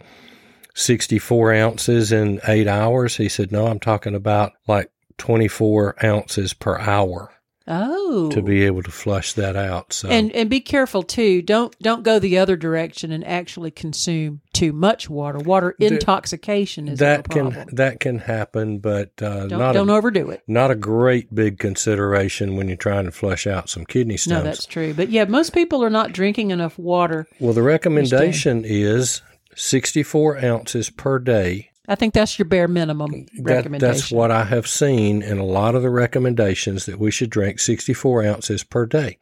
64 0.75 1.53
ounces 1.53 2.11
in 2.11 2.39
eight 2.47 2.67
hours. 2.67 3.17
He 3.17 3.29
said, 3.29 3.51
no, 3.51 3.67
I'm 3.67 3.79
talking 3.79 4.15
about 4.15 4.53
like 4.67 4.91
24 5.17 6.03
ounces 6.03 6.53
per 6.53 6.77
hour 6.79 7.32
Oh. 7.65 8.29
to 8.31 8.41
be 8.41 8.63
able 8.63 8.83
to 8.83 8.91
flush 8.91 9.33
that 9.33 9.55
out. 9.55 9.93
So, 9.93 10.09
and 10.09 10.31
and 10.33 10.49
be 10.49 10.59
careful 10.59 11.01
too. 11.01 11.41
Don't 11.41 11.77
don't 11.79 12.03
go 12.03 12.19
the 12.19 12.37
other 12.37 12.57
direction 12.57 13.11
and 13.11 13.25
actually 13.25 13.71
consume 13.71 14.41
too 14.51 14.73
much 14.73 15.09
water. 15.09 15.39
Water 15.39 15.75
intoxication 15.79 16.89
is 16.89 16.99
that 16.99 17.29
can 17.29 17.65
that 17.71 18.01
can 18.01 18.19
happen, 18.19 18.79
but 18.79 19.11
uh, 19.21 19.47
don't 19.47 19.59
not 19.59 19.71
don't 19.73 19.89
a, 19.89 19.93
overdo 19.93 20.29
it. 20.29 20.43
not 20.47 20.71
a 20.71 20.75
great 20.75 21.33
big 21.33 21.57
consideration 21.57 22.57
when 22.57 22.67
you're 22.67 22.75
trying 22.75 23.05
to 23.05 23.11
flush 23.11 23.47
out 23.47 23.69
some 23.69 23.85
kidney 23.85 24.17
stones. 24.17 24.43
No, 24.43 24.43
that's 24.43 24.65
true. 24.65 24.93
But 24.93 25.09
yeah, 25.09 25.23
most 25.25 25.53
people 25.53 25.83
are 25.83 25.89
not 25.89 26.11
drinking 26.11 26.51
enough 26.51 26.77
water. 26.77 27.27
well, 27.39 27.53
the 27.53 27.63
recommendation 27.63 28.63
is 28.65 29.21
64 29.55 30.43
ounces 30.43 30.89
per 30.89 31.19
day 31.19 31.69
I 31.87 31.95
think 31.95 32.13
that's 32.13 32.39
your 32.39 32.45
bare 32.45 32.67
minimum 32.67 33.11
That, 33.11 33.27
recommendation. 33.41 33.93
that's 33.93 34.11
what 34.11 34.31
I 34.31 34.45
have 34.45 34.67
seen 34.67 35.21
in 35.21 35.37
a 35.37 35.45
lot 35.45 35.75
of 35.75 35.81
the 35.81 35.89
recommendations 35.89 36.85
that 36.85 36.97
we 36.99 37.11
should 37.11 37.29
drink 37.29 37.59
64 37.59 38.23
ounces 38.23 38.63
per 38.63 38.85
day. 38.85 39.17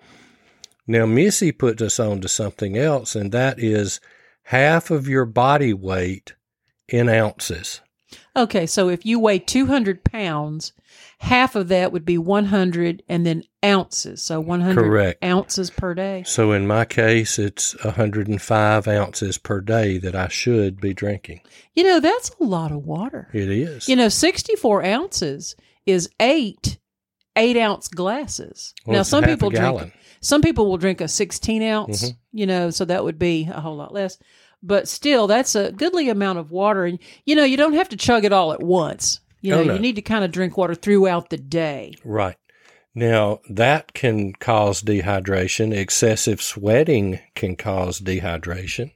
Now, 0.86 1.06
Missy 1.06 1.52
put 1.52 1.82
us 1.82 2.00
on 2.00 2.22
to 2.22 2.28
something 2.28 2.78
else, 2.78 3.16
and 3.16 3.32
that 3.32 3.60
is 3.60 4.00
half 4.44 4.92
of 4.92 5.08
your 5.08 5.26
body 5.26 5.74
weight 5.74 6.36
in 6.88 7.10
ounces. 7.10 7.82
Okay, 8.36 8.66
so 8.66 8.90
if 8.90 9.06
you 9.06 9.20
weigh 9.20 9.40
200 9.40 10.04
pounds, 10.04 10.74
half 11.22 11.56
of 11.56 11.68
that 11.68 11.92
would 11.92 12.04
be 12.04 12.18
100 12.18 13.04
and 13.08 13.26
then 13.26 13.44
ounces. 13.64 14.24
So 14.24 14.40
100 14.42 14.76
Correct. 14.84 15.24
ounces 15.24 15.70
per 15.70 15.94
day. 15.94 16.24
So 16.26 16.52
in 16.52 16.66
my 16.66 16.84
case, 16.84 17.38
it's 17.38 17.76
105 17.86 18.88
ounces 18.88 19.38
per 19.38 19.62
day 19.62 20.00
that 20.00 20.16
I 20.16 20.28
should 20.28 20.82
be 20.82 20.94
drinking. 20.96 21.42
You 21.76 21.84
know, 21.84 22.00
that's 22.00 22.32
a 22.40 22.44
lot 22.44 22.72
of 22.72 22.86
water. 22.86 23.30
It 23.34 23.50
is. 23.50 23.88
You 23.88 23.96
know, 23.96 24.10
64 24.10 24.84
ounces 24.84 25.56
is 25.86 26.10
eight 26.20 26.78
eight 27.38 27.56
ounce 27.56 27.88
glasses. 27.88 28.74
Well, 28.86 28.98
now, 28.98 29.04
some 29.04 29.24
people 29.24 29.50
drink, 29.52 29.94
some 30.20 30.42
people 30.42 30.68
will 30.70 30.78
drink 30.78 31.00
a 31.00 31.08
16 31.08 31.64
ounce, 31.64 32.10
Mhm. 32.12 32.16
you 32.34 32.46
know, 32.46 32.70
so 32.72 32.84
that 32.84 33.06
would 33.06 33.18
be 33.18 33.48
a 33.50 33.62
whole 33.62 33.78
lot 33.78 33.94
less. 33.94 34.18
But 34.62 34.90
still, 34.90 35.28
that's 35.28 35.56
a 35.56 35.72
goodly 35.72 36.10
amount 36.10 36.40
of 36.40 36.52
water. 36.52 36.84
And, 36.84 37.00
you 37.26 37.36
know, 37.36 37.46
you 37.46 37.56
don't 37.56 37.74
have 37.74 37.88
to 37.90 37.96
chug 37.96 38.26
it 38.26 38.34
all 38.34 38.52
at 38.52 38.62
once. 38.62 39.21
You 39.42 39.52
know, 39.52 39.62
Oh, 39.62 39.64
no. 39.64 39.74
you 39.74 39.80
need 39.80 39.96
to 39.96 40.02
kind 40.02 40.24
of 40.24 40.32
drink 40.32 40.58
water 40.58 40.76
throughout 40.76 41.30
the 41.30 41.38
day. 41.38 41.94
Right. 42.06 42.36
Now, 42.94 43.40
that 43.50 43.94
can 43.94 44.34
cause 44.34 44.82
dehydration. 44.84 45.74
Excessive 45.74 46.42
sweating 46.42 47.20
can 47.36 47.56
cause 47.56 48.00
dehydration. 48.02 48.92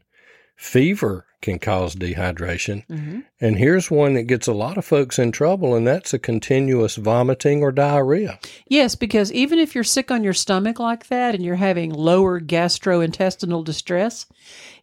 Fever 0.55 1.25
can 1.41 1.59
cause 1.59 1.95
dehydration. 1.95 2.85
hmm 2.87 3.19
And 3.39 3.57
here's 3.57 3.91
one 3.91 4.13
that 4.15 4.23
gets 4.23 4.47
a 4.47 4.53
lot 4.53 4.77
of 4.77 4.85
folks 4.85 5.19
in 5.19 5.31
trouble, 5.31 5.75
and 5.75 5.85
that's 5.85 6.13
a 6.13 6.19
continuous 6.19 6.95
vomiting 6.95 7.61
or 7.61 7.71
diarrhea. 7.71 8.39
Yes, 8.67 8.95
because 8.95 9.31
even 9.31 9.59
if 9.59 9.75
you're 9.75 9.83
sick 9.83 10.11
on 10.11 10.23
your 10.23 10.33
stomach 10.33 10.79
like 10.79 11.07
that 11.07 11.35
and 11.35 11.43
you're 11.43 11.55
having 11.55 11.91
lower 11.93 12.39
gastrointestinal 12.41 13.63
distress, 13.63 14.25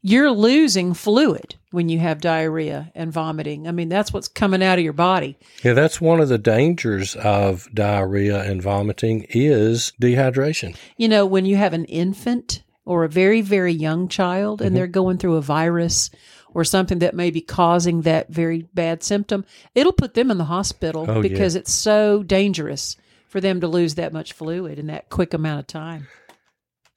you're 0.02 0.32
losing 0.32 0.94
fluid 0.94 1.54
when 1.70 1.88
you 1.88 1.98
have 2.00 2.20
diarrhea 2.20 2.90
and 2.94 3.12
vomiting. 3.12 3.68
I 3.68 3.72
mean, 3.72 3.88
that's 3.88 4.12
what's 4.12 4.28
coming 4.28 4.62
out 4.62 4.78
of 4.78 4.84
your 4.84 4.92
body. 4.92 5.38
Yeah, 5.62 5.72
that's 5.72 6.00
one 6.00 6.20
of 6.20 6.28
the 6.28 6.38
dangers 6.38 7.14
of 7.16 7.68
diarrhea 7.72 8.42
and 8.42 8.60
vomiting 8.60 9.26
is 9.30 9.92
dehydration. 10.00 10.76
You 10.96 11.08
know, 11.08 11.24
when 11.24 11.46
you 11.46 11.56
have 11.56 11.72
an 11.72 11.84
infant 11.86 12.62
or 12.84 13.04
a 13.04 13.08
very, 13.08 13.40
very 13.40 13.72
young 13.72 14.08
child 14.08 14.60
and 14.60 14.70
mm-hmm. 14.70 14.76
they're 14.76 14.86
going 14.88 15.18
through 15.18 15.36
a 15.36 15.42
virus 15.42 16.10
or 16.52 16.64
something 16.64 16.98
that 16.98 17.14
may 17.14 17.30
be 17.30 17.40
causing 17.40 18.02
that 18.02 18.28
very 18.28 18.66
bad 18.74 19.02
symptom, 19.02 19.44
it'll 19.74 19.92
put 19.92 20.14
them 20.14 20.30
in 20.30 20.38
the 20.38 20.44
hospital 20.44 21.06
Oh, 21.08 21.16
yeah. 21.16 21.22
because 21.22 21.54
it's 21.54 21.72
so 21.72 22.22
dangerous 22.22 22.96
for 23.28 23.40
them 23.40 23.60
to 23.60 23.68
lose 23.68 23.94
that 23.94 24.12
much 24.12 24.32
fluid 24.32 24.78
in 24.78 24.88
that 24.88 25.08
quick 25.08 25.32
amount 25.32 25.60
of 25.60 25.66
time. 25.68 26.08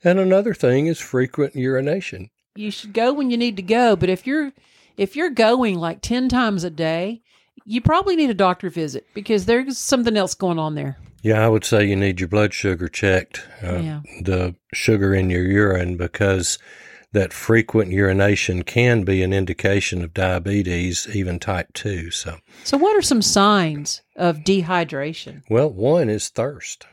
And 0.03 0.19
another 0.19 0.53
thing 0.53 0.87
is 0.87 0.99
frequent 0.99 1.55
urination. 1.55 2.29
You 2.55 2.71
should 2.71 2.93
go 2.93 3.13
when 3.13 3.29
you 3.29 3.37
need 3.37 3.55
to 3.57 3.61
go 3.61 3.95
but 3.95 4.09
if 4.09 4.25
you're 4.25 4.51
if 4.97 5.15
you're 5.15 5.29
going 5.29 5.75
like 5.75 6.01
10 6.01 6.29
times 6.29 6.63
a 6.63 6.69
day 6.69 7.21
you 7.65 7.81
probably 7.81 8.15
need 8.15 8.29
a 8.29 8.33
doctor 8.35 8.69
visit 8.69 9.05
because 9.13 9.45
there's 9.45 9.77
something 9.77 10.15
else 10.15 10.33
going 10.33 10.59
on 10.59 10.75
there 10.75 10.97
Yeah, 11.21 11.43
I 11.43 11.49
would 11.49 11.65
say 11.65 11.85
you 11.85 11.95
need 11.95 12.19
your 12.19 12.29
blood 12.29 12.53
sugar 12.53 12.87
checked, 12.87 13.47
uh, 13.63 13.79
Yeah. 13.79 14.01
the 14.21 14.55
sugar 14.73 15.15
in 15.15 15.29
your 15.31 15.43
urine, 15.43 15.97
because 15.97 16.59
that 17.13 17.33
frequent 17.33 17.91
urination 17.91 18.61
can 18.63 19.03
be 19.03 19.23
an 19.23 19.33
indication 19.33 20.03
of 20.03 20.13
diabetes, 20.13 21.07
even 21.15 21.39
type 21.39 21.73
2. 21.73 22.11
So, 22.11 22.37
so 22.63 22.77
what 22.77 22.95
are 22.95 23.01
some 23.01 23.21
signs 23.23 24.01
of 24.15 24.39
dehydration 24.39 25.41
well, 25.49 25.69
one 25.71 26.09
is 26.09 26.29
thirst. 26.29 26.85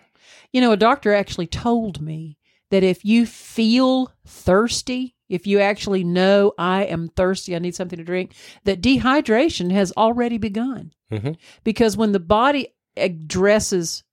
you 0.53 0.61
know 0.63 0.73
a 0.73 0.77
doctor 0.79 1.13
actually 1.13 1.47
told 1.49 2.01
me 2.01 2.39
that 2.71 2.83
if 2.83 3.05
you 3.05 3.27
feel 3.27 4.11
thirsty 4.27 5.15
if 5.33 5.47
you 5.47 5.59
actually 5.61 6.05
know 6.05 6.53
i 6.59 6.85
am 6.85 7.09
thirsty 7.09 7.57
i 7.57 7.59
need 7.59 7.75
something 7.75 7.99
to 7.99 8.05
drink 8.05 8.33
that 8.65 8.81
dehydration 8.83 9.71
has 9.73 9.93
already 9.97 10.39
begun 10.39 10.93
Mhm. 11.11 11.37
because 11.65 11.97
when 11.97 12.13
the 12.13 12.21
body 12.21 12.69
addresses 12.97 14.05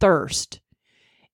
thirst 0.00 0.60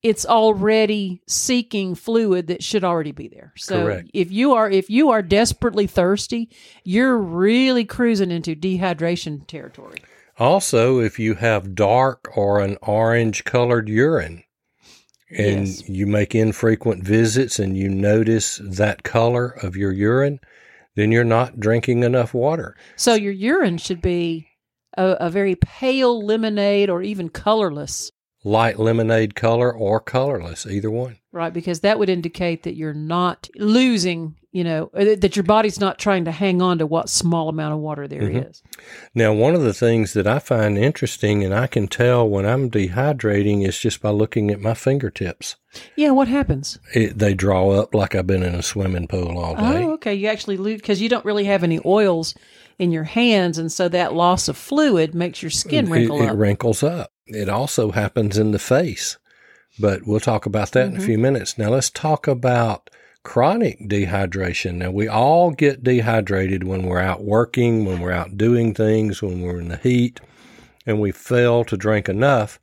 it's 0.02 0.24
already 0.24 1.20
seeking 1.28 1.94
fluid 1.94 2.46
that 2.46 2.62
should 2.62 2.84
already 2.84 3.12
be 3.12 3.28
there 3.28 3.52
so 3.56 3.84
Correct. 3.84 4.10
if 4.14 4.32
you 4.32 4.52
are 4.54 4.70
if 4.70 4.88
you 4.90 5.10
are 5.10 5.22
desperately 5.22 5.86
thirsty 5.86 6.48
you're 6.84 7.18
really 7.18 7.84
cruising 7.84 8.30
into 8.30 8.54
dehydration 8.56 9.46
territory 9.46 9.98
Also, 10.38 11.00
if 11.00 11.18
you 11.18 11.34
have 11.34 11.74
dark 11.74 12.30
or 12.34 12.60
an 12.60 12.78
orange 12.80 13.44
colored 13.44 13.90
urine, 13.90 14.42
and 15.30 15.66
Yes. 15.68 15.88
you 15.88 16.06
make 16.06 16.34
infrequent 16.34 17.04
visits 17.04 17.58
and 17.58 17.76
you 17.76 17.88
notice 17.88 18.60
that 18.62 19.02
color 19.02 19.48
of 19.62 19.76
your 19.76 19.92
urine, 19.92 20.40
then 20.96 21.12
you're 21.12 21.24
not 21.24 21.60
drinking 21.60 22.02
enough 22.02 22.34
water. 22.34 22.76
So 22.96 23.14
your 23.14 23.32
urine 23.32 23.78
should 23.78 24.02
be 24.02 24.48
a, 24.96 25.16
a 25.20 25.30
very 25.30 25.54
pale 25.54 26.24
lemonade 26.24 26.90
or 26.90 27.02
even 27.02 27.28
colorless, 27.28 28.10
Light 28.42 28.78
lemonade 28.78 29.34
color 29.34 29.70
or 29.72 30.00
colorless, 30.00 30.66
either 30.66 30.90
one. 30.90 31.18
right? 31.32 31.52
Because 31.52 31.80
that 31.80 31.98
would 31.98 32.08
indicate 32.08 32.62
that 32.64 32.74
you're 32.74 32.92
not 32.94 33.48
losing, 33.54 34.34
you 34.50 34.64
know, 34.64 34.90
that 34.94 35.36
your 35.36 35.44
body's 35.44 35.78
not 35.78 35.98
trying 35.98 36.24
to 36.24 36.32
hang 36.32 36.60
on 36.60 36.78
to 36.78 36.86
what 36.86 37.08
small 37.08 37.48
amount 37.48 37.72
of 37.74 37.78
water 37.80 38.08
there 38.08 38.22
is. 38.28 38.62
Mhm. 38.66 38.80
Now, 39.14 39.32
one 39.32 39.54
of 39.54 39.62
the 39.62 39.72
things 39.74 40.12
that 40.14 40.26
I 40.26 40.38
find 40.40 40.76
interesting 40.76 41.44
and 41.44 41.54
I 41.54 41.66
can 41.68 41.86
tell 41.86 42.28
when 42.28 42.46
I'm 42.46 42.68
dehydrating 42.70 43.64
is 43.64 43.78
just 43.78 44.00
by 44.02 44.10
looking 44.10 44.50
at 44.50 44.60
my 44.60 44.74
fingertips. 44.74 45.54
Yeah, 45.94 46.10
what 46.10 46.26
happens? 46.26 46.78
It, 46.94 47.18
they 47.18 47.34
draw 47.34 47.70
up 47.70 47.94
like 47.94 48.14
I've 48.16 48.26
been 48.26 48.42
in 48.42 48.54
a 48.56 48.62
swimming 48.62 49.06
pool 49.06 49.38
all 49.38 49.54
day. 49.54 49.84
Oh, 49.84 49.92
okay. 49.92 50.14
You 50.14 50.26
actually 50.28 50.56
lose 50.56 50.80
because 50.80 51.00
you 51.00 51.08
don't 51.08 51.24
really 51.24 51.44
have 51.44 51.62
any 51.62 51.78
oils 51.86 52.34
in 52.78 52.90
your 52.90 53.04
hands, 53.04 53.58
and 53.58 53.70
so 53.70 53.88
that 53.90 54.14
loss 54.14 54.48
of 54.48 54.56
fluid 54.56 55.14
makes 55.14 55.42
your 55.42 55.50
skin 55.50 55.88
wrinkle 55.90 56.22
it, 56.22 56.24
it 56.24 56.30
up. 56.30 56.38
wrinkles 56.38 56.82
up. 56.82 57.12
It 57.30 57.48
also 57.48 57.90
happens 57.92 58.38
in 58.38 58.50
the 58.50 58.58
face, 58.58 59.18
but 59.78 60.06
we'll 60.06 60.20
talk 60.20 60.46
about 60.46 60.72
that 60.72 60.86
in 60.86 60.92
Mm-hmm. 60.92 61.02
a 61.02 61.06
few 61.06 61.18
minutes. 61.18 61.58
Now, 61.58 61.70
let's 61.70 61.90
talk 61.90 62.26
about 62.26 62.90
chronic 63.22 63.78
dehydration. 63.88 64.74
Now, 64.76 64.90
we 64.90 65.06
all 65.08 65.50
get 65.50 65.82
dehydrated 65.84 66.64
when 66.64 66.84
we're 66.84 67.00
out 67.00 67.22
working, 67.22 67.84
when 67.84 68.00
we're 68.00 68.12
out 68.12 68.36
doing 68.36 68.74
things, 68.74 69.22
when 69.22 69.40
we're 69.42 69.60
in 69.60 69.68
the 69.68 69.76
heat, 69.76 70.20
and 70.86 71.00
we 71.00 71.12
fail 71.12 71.64
to 71.64 71.76
drink 71.76 72.08
enough. 72.08 72.58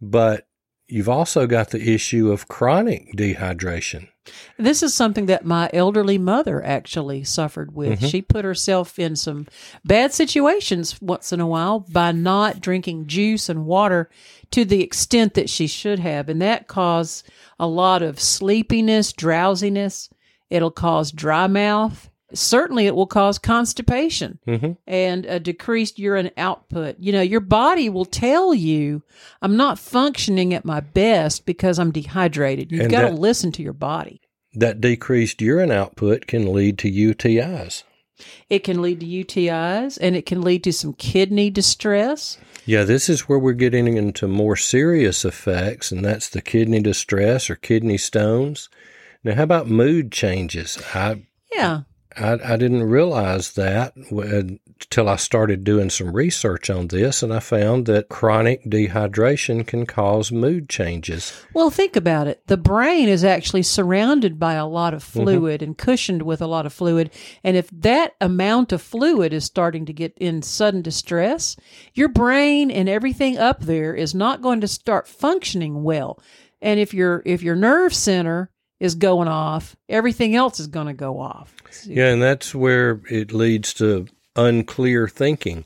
But 0.00 0.46
you've 0.88 1.08
also 1.08 1.46
got 1.46 1.70
the 1.70 1.92
issue 1.94 2.30
of 2.30 2.48
chronic 2.48 3.12
dehydration. 3.16 4.08
This 4.58 4.82
is 4.82 4.94
something 4.94 5.26
that 5.26 5.44
my 5.44 5.68
elderly 5.72 6.16
mother 6.16 6.64
actually 6.64 7.24
suffered 7.24 7.74
with. 7.74 8.00
Mhm. 8.00 8.10
She 8.10 8.22
put 8.22 8.44
herself 8.44 8.98
in 8.98 9.16
some 9.16 9.46
bad 9.84 10.14
situations 10.14 11.00
once 11.00 11.32
in 11.32 11.40
a 11.40 11.46
while 11.46 11.80
by 11.80 12.12
not 12.12 12.60
drinking 12.60 13.06
juice 13.06 13.48
and 13.48 13.66
water 13.66 14.08
to 14.50 14.64
the 14.64 14.82
extent 14.82 15.34
that 15.34 15.50
she 15.50 15.66
should 15.66 15.98
have. 15.98 16.28
And 16.28 16.40
that 16.40 16.68
caused 16.68 17.28
a 17.58 17.66
lot 17.66 18.02
of 18.02 18.18
sleepiness, 18.20 19.12
drowsiness. 19.12 20.08
It'll 20.48 20.70
cause 20.70 21.12
dry 21.12 21.46
mouth. 21.46 22.08
Certainly, 22.34 22.86
it 22.86 22.94
will 22.94 23.06
cause 23.06 23.38
constipation 23.38 24.38
hmm 24.46 24.72
and 24.86 25.24
a 25.26 25.40
decreased 25.40 25.98
urine 25.98 26.30
output. 26.36 26.96
You 26.98 27.12
know, 27.12 27.22
your 27.22 27.40
body 27.40 27.88
will 27.88 28.04
tell 28.04 28.54
you, 28.54 29.02
I'm 29.40 29.56
not 29.56 29.78
functioning 29.78 30.52
at 30.54 30.64
my 30.64 30.80
best 30.80 31.46
because 31.46 31.78
I'm 31.78 31.90
dehydrated. 31.90 32.70
You've 32.72 32.82
And 32.82 32.90
got 32.90 33.08
to 33.08 33.14
listen 33.14 33.52
to 33.52 33.62
your 33.62 33.72
body. 33.72 34.20
That 34.54 34.80
decreased 34.80 35.42
urine 35.42 35.72
output 35.72 36.26
can 36.26 36.52
lead 36.52 36.78
to 36.78 36.90
UTIs. 36.90 37.82
It 38.48 38.60
can 38.60 38.80
lead 38.80 39.00
to 39.00 39.06
UTIs 39.06 39.98
and 40.00 40.14
it 40.14 40.26
can 40.26 40.42
lead 40.42 40.62
to 40.64 40.72
some 40.72 40.92
kidney 40.92 41.50
distress. 41.50 42.38
Yeah, 42.66 42.84
this 42.84 43.08
is 43.08 43.28
where 43.28 43.38
we're 43.38 43.52
getting 43.52 43.96
into 43.96 44.26
more 44.26 44.56
serious 44.56 45.24
effects, 45.24 45.92
and 45.92 46.04
that's 46.04 46.30
the 46.30 46.40
kidney 46.40 46.80
distress 46.80 47.50
or 47.50 47.56
kidney 47.56 47.98
stones. 47.98 48.70
Now, 49.22 49.34
how 49.34 49.42
about 49.42 49.68
mood 49.68 50.12
changes? 50.12 50.78
I 50.94 51.24
Yeah. 51.54 51.82
I, 52.16 52.38
I 52.54 52.56
didn't 52.56 52.84
realize 52.84 53.52
that 53.52 53.94
until 53.96 55.08
I 55.08 55.16
started 55.16 55.64
doing 55.64 55.90
some 55.90 56.14
research 56.14 56.70
on 56.70 56.88
this, 56.88 57.22
and 57.22 57.32
I 57.32 57.40
found 57.40 57.86
that 57.86 58.08
chronic 58.08 58.64
dehydration 58.64 59.66
can 59.66 59.86
cause 59.86 60.30
mood 60.30 60.68
changes. 60.68 61.44
Well, 61.54 61.70
think 61.70 61.96
about 61.96 62.26
it. 62.26 62.46
The 62.46 62.56
brain 62.56 63.08
is 63.08 63.24
actually 63.24 63.64
surrounded 63.64 64.38
by 64.38 64.54
a 64.54 64.66
lot 64.66 64.94
of 64.94 65.02
mm-hmm. 65.02 65.20
fluid 65.20 65.60
mm-hmm. 65.60 65.70
and 65.70 65.78
cushioned 65.78 66.22
with 66.22 66.40
a 66.40 66.46
lot 66.46 66.66
of 66.66 66.72
fluid. 66.72 67.10
And 67.42 67.56
if 67.56 67.68
that 67.70 68.14
amount 68.20 68.72
of 68.72 68.82
fluid 68.82 69.32
is 69.32 69.44
starting 69.44 69.86
to 69.86 69.92
get 69.92 70.16
in 70.18 70.42
sudden 70.42 70.82
distress, 70.82 71.56
your 71.94 72.08
brain 72.08 72.70
and 72.70 72.88
everything 72.88 73.38
up 73.38 73.60
there 73.60 73.94
is 73.94 74.14
not 74.14 74.42
going 74.42 74.60
to 74.60 74.68
start 74.68 75.08
functioning 75.08 75.82
well. 75.82 76.20
And 76.62 76.80
if 76.80 76.94
your 76.94 77.22
if 77.26 77.42
your 77.42 77.56
nerve 77.56 77.94
center 77.94 78.50
is 78.84 78.94
going 78.94 79.28
off, 79.28 79.74
everything 79.88 80.36
else 80.36 80.60
is 80.60 80.66
going 80.66 80.88
to 80.88 80.92
go 80.92 81.18
off. 81.18 81.54
Yeah, 81.86 82.08
and 82.12 82.20
that's 82.22 82.54
where 82.54 83.00
it 83.08 83.32
leads 83.32 83.72
to 83.74 84.06
unclear 84.36 85.08
thinking. 85.08 85.64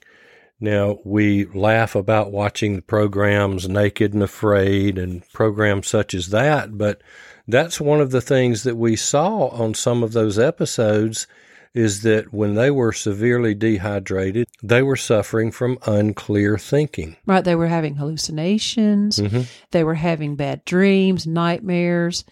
Now, 0.60 1.00
we 1.04 1.46
laugh 1.46 1.96
about 1.96 2.30
watching 2.30 2.76
the 2.76 2.82
programs 2.82 3.68
Naked 3.68 4.14
and 4.14 4.22
Afraid 4.22 4.98
and 4.98 5.28
programs 5.32 5.88
such 5.88 6.14
as 6.14 6.28
that, 6.28 6.78
but 6.78 7.02
that's 7.48 7.80
one 7.80 8.00
of 8.00 8.12
the 8.12 8.20
things 8.20 8.62
that 8.62 8.76
we 8.76 8.94
saw 8.94 9.48
on 9.48 9.74
some 9.74 10.04
of 10.04 10.12
those 10.12 10.38
episodes 10.38 11.26
is 11.74 12.02
that 12.02 12.32
when 12.32 12.54
they 12.54 12.70
were 12.70 12.92
severely 12.92 13.54
dehydrated, 13.54 14.46
they 14.62 14.82
were 14.82 14.96
suffering 14.96 15.50
from 15.50 15.78
unclear 15.86 16.56
thinking. 16.56 17.16
Right. 17.26 17.44
They 17.44 17.56
were 17.56 17.66
having 17.66 17.96
hallucinations. 17.96 19.18
Mm-hmm. 19.18 19.42
They 19.72 19.82
were 19.82 19.94
having 19.94 20.36
bad 20.36 20.64
dreams, 20.64 21.26
nightmares 21.26 22.24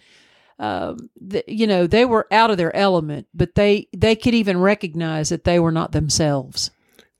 um, 0.59 1.09
the, 1.19 1.43
you 1.47 1.67
know, 1.67 1.87
they 1.87 2.05
were 2.05 2.27
out 2.31 2.49
of 2.49 2.57
their 2.57 2.75
element, 2.75 3.27
but 3.33 3.55
they 3.55 3.87
they 3.95 4.15
could 4.15 4.33
even 4.33 4.59
recognize 4.59 5.29
that 5.29 5.43
they 5.43 5.59
were 5.59 5.71
not 5.71 5.91
themselves. 5.91 6.71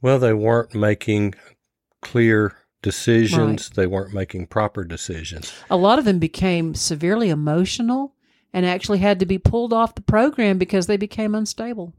Well, 0.02 0.20
they 0.20 0.34
weren't 0.34 0.76
making 0.76 1.36
clear 2.02 2.56
decisions. 2.82 3.70
Right. 3.70 3.76
They 3.76 3.88
weren't 3.88 4.14
making 4.14 4.48
proper 4.48 4.84
decisions. 4.84 5.54
A 5.70 5.78
lot 5.78 6.00
of 6.00 6.06
them 6.06 6.20
became 6.20 6.76
severely 6.76 7.30
emotional 7.30 8.14
and 8.54 8.66
actually 8.66 9.00
had 9.00 9.20
to 9.20 9.26
be 9.26 9.38
pulled 9.38 9.74
off 9.74 9.96
the 9.96 10.02
program 10.02 10.58
because 10.58 10.88
they 10.88 10.98
became 10.98 11.36
unstable. 11.36 11.94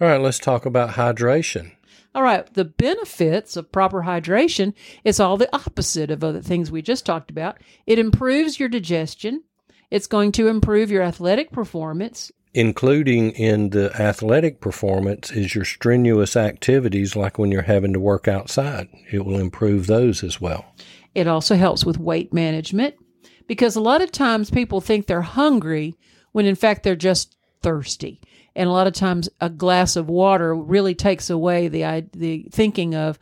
All 0.00 0.08
right, 0.08 0.20
let's 0.20 0.38
talk 0.38 0.66
about 0.66 0.90
hydration. 0.90 1.72
All 2.14 2.22
right, 2.22 2.52
the 2.54 2.64
benefits 2.64 3.56
of 3.56 3.72
proper 3.72 4.02
hydration 4.02 4.74
is 5.04 5.20
all 5.20 5.36
the 5.36 5.54
opposite 5.54 6.10
of 6.10 6.24
other 6.24 6.40
things 6.40 6.70
we 6.70 6.82
just 6.82 7.06
talked 7.06 7.30
about. 7.30 7.58
It 7.86 7.98
improves 7.98 8.58
your 8.58 8.68
digestion, 8.68 9.44
it's 9.90 10.06
going 10.06 10.32
to 10.32 10.48
improve 10.48 10.90
your 10.90 11.02
athletic 11.02 11.52
performance. 11.52 12.32
Including 12.54 13.32
in 13.32 13.70
the 13.70 13.94
athletic 14.00 14.60
performance 14.60 15.30
is 15.30 15.54
your 15.54 15.64
strenuous 15.64 16.36
activities, 16.36 17.14
like 17.14 17.38
when 17.38 17.52
you're 17.52 17.62
having 17.62 17.92
to 17.92 18.00
work 18.00 18.28
outside. 18.28 18.88
It 19.12 19.24
will 19.24 19.38
improve 19.38 19.86
those 19.86 20.24
as 20.24 20.40
well. 20.40 20.64
It 21.14 21.26
also 21.26 21.54
helps 21.54 21.84
with 21.84 21.98
weight 21.98 22.32
management 22.32 22.94
because 23.46 23.76
a 23.76 23.80
lot 23.80 24.02
of 24.02 24.10
times 24.10 24.50
people 24.50 24.80
think 24.80 25.06
they're 25.06 25.22
hungry 25.22 25.94
when 26.32 26.46
in 26.46 26.54
fact 26.54 26.82
they're 26.82 26.96
just 26.96 27.36
thirsty. 27.62 28.20
And 28.54 28.68
a 28.68 28.72
lot 28.72 28.86
of 28.86 28.94
times 28.94 29.28
a 29.40 29.50
glass 29.50 29.96
of 29.96 30.08
water 30.08 30.54
really 30.54 30.94
takes 30.94 31.28
away 31.28 31.68
the 31.68 32.06
the 32.12 32.48
thinking 32.50 32.94
of 32.94 33.18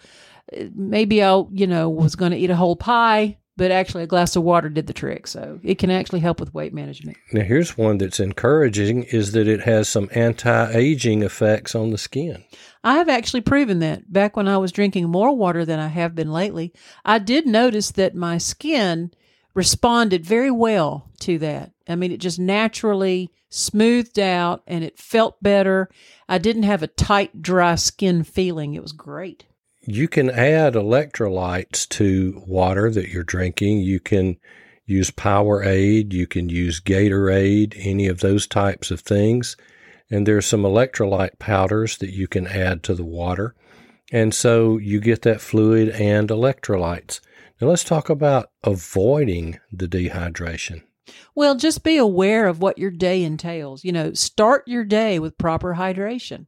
maybe 0.74 1.22
I, 1.22 1.42
you 1.50 1.66
know, 1.66 1.88
was 1.88 2.14
going 2.14 2.32
to 2.32 2.38
eat 2.38 2.50
a 2.50 2.56
whole 2.56 2.76
pie 2.76 3.38
but 3.56 3.70
actually 3.70 4.02
a 4.02 4.08
glass 4.08 4.36
of 4.36 4.42
water 4.42 4.68
did 4.68 4.86
the 4.86 4.92
trick. 4.92 5.26
So 5.26 5.60
it 5.62 5.78
can 5.78 5.90
actually 5.90 6.20
help 6.20 6.40
with 6.40 6.54
weight 6.54 6.74
management. 6.74 7.16
Now 7.32 7.42
here's 7.42 7.78
one 7.78 7.98
that's 7.98 8.20
encouraging 8.20 9.04
is 9.04 9.32
that 9.32 9.48
it 9.48 9.60
has 9.60 9.88
some 9.88 10.08
anti-aging 10.12 11.22
effects 11.22 11.74
on 11.74 11.90
the 11.90 11.98
skin. 11.98 12.44
I 12.82 12.94
have 12.94 13.08
actually 13.08 13.42
proven 13.42 13.78
that. 13.80 14.12
Back 14.12 14.36
when 14.36 14.48
I 14.48 14.58
was 14.58 14.72
drinking 14.72 15.08
more 15.08 15.34
water 15.36 15.64
than 15.64 15.78
I 15.78 15.88
have 15.88 16.14
been 16.14 16.32
lately, 16.32 16.72
I 17.04 17.18
did 17.18 17.46
notice 17.46 17.92
that 17.92 18.14
my 18.14 18.38
skin 18.38 19.12
responded 19.54 20.24
very 20.24 20.50
well 20.50 21.10
to 21.20 21.38
that. 21.38 21.72
I 21.88 21.94
mean, 21.94 22.12
it 22.12 22.18
just 22.18 22.38
naturally 22.38 23.30
smoothed 23.48 24.18
out 24.18 24.62
and 24.66 24.82
it 24.82 24.98
felt 24.98 25.40
better. 25.42 25.88
I 26.28 26.38
didn't 26.38 26.64
have 26.64 26.82
a 26.82 26.88
tight, 26.88 27.40
dry 27.40 27.76
skin 27.76 28.24
feeling. 28.24 28.74
It 28.74 28.82
was 28.82 28.92
great 28.92 29.46
you 29.86 30.08
can 30.08 30.30
add 30.30 30.74
electrolytes 30.74 31.88
to 31.90 32.42
water 32.46 32.90
that 32.90 33.08
you're 33.08 33.24
drinking. 33.24 33.80
You 33.80 34.00
can 34.00 34.36
use 34.86 35.10
Powerade, 35.10 36.12
you 36.12 36.26
can 36.26 36.48
use 36.48 36.80
Gatorade, 36.80 37.74
any 37.76 38.06
of 38.06 38.20
those 38.20 38.46
types 38.46 38.90
of 38.90 39.00
things. 39.00 39.56
And 40.10 40.26
there's 40.26 40.46
some 40.46 40.62
electrolyte 40.62 41.38
powders 41.38 41.98
that 41.98 42.10
you 42.10 42.28
can 42.28 42.46
add 42.46 42.82
to 42.84 42.94
the 42.94 43.04
water. 43.04 43.54
And 44.12 44.34
so 44.34 44.78
you 44.78 45.00
get 45.00 45.22
that 45.22 45.40
fluid 45.40 45.88
and 45.90 46.28
electrolytes. 46.28 47.20
Now 47.60 47.68
let's 47.68 47.84
talk 47.84 48.10
about 48.10 48.50
avoiding 48.62 49.58
the 49.72 49.88
dehydration. 49.88 50.82
Well, 51.34 51.56
just 51.56 51.82
be 51.82 51.96
aware 51.96 52.46
of 52.46 52.60
what 52.60 52.78
your 52.78 52.90
day 52.90 53.22
entails. 53.22 53.84
You 53.84 53.92
know, 53.92 54.12
start 54.12 54.66
your 54.66 54.84
day 54.84 55.18
with 55.18 55.38
proper 55.38 55.74
hydration 55.74 56.46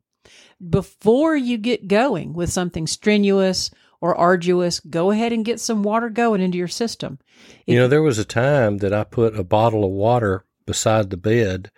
before 0.71 1.37
you 1.37 1.59
get 1.59 1.89
going 1.89 2.33
with 2.33 2.51
something 2.51 2.87
strenuous 2.87 3.71
or 4.01 4.15
arduous, 4.15 4.81
go 4.81 5.11
ahead 5.11 5.33
and 5.33 5.45
get 5.45 5.61
some 5.61 5.83
water 5.83 6.09
going 6.09 6.41
into 6.41 6.59
your 6.59 6.69
system. 6.69 7.19
If, 7.67 7.75
you 7.75 7.77
know, 7.77 7.89
there 7.89 8.03
was 8.03 8.19
a 8.19 8.25
time 8.25 8.79
that 8.79 8.93
I 8.93 9.05
put 9.05 9.39
a 9.39 9.45
bottle 9.45 9.85
of 9.85 9.91
water 9.91 10.45
beside 10.67 11.11
the 11.11 11.17
bed, 11.17 11.71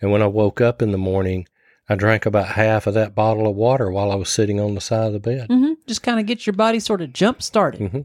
and 0.00 0.10
when 0.10 0.22
I 0.22 0.26
woke 0.26 0.60
up 0.60 0.82
in 0.82 0.92
the 0.92 0.98
morning, 0.98 1.46
I 1.88 1.96
drank 1.96 2.24
about 2.24 2.48
half 2.48 2.86
of 2.86 2.94
that 2.94 3.14
bottle 3.14 3.48
of 3.48 3.56
water 3.56 3.90
while 3.90 4.12
I 4.12 4.14
was 4.14 4.28
sitting 4.28 4.60
on 4.60 4.74
the 4.74 4.80
side 4.80 5.08
of 5.08 5.12
the 5.12 5.20
bed. 5.20 5.48
Mm-hmm. 5.48 5.72
Just 5.86 6.02
kind 6.02 6.20
of 6.20 6.26
get 6.26 6.46
your 6.46 6.54
body 6.54 6.78
sort 6.78 7.02
of 7.02 7.12
jump 7.12 7.42
started. 7.42 7.80
Mm-hmm. 7.80 8.00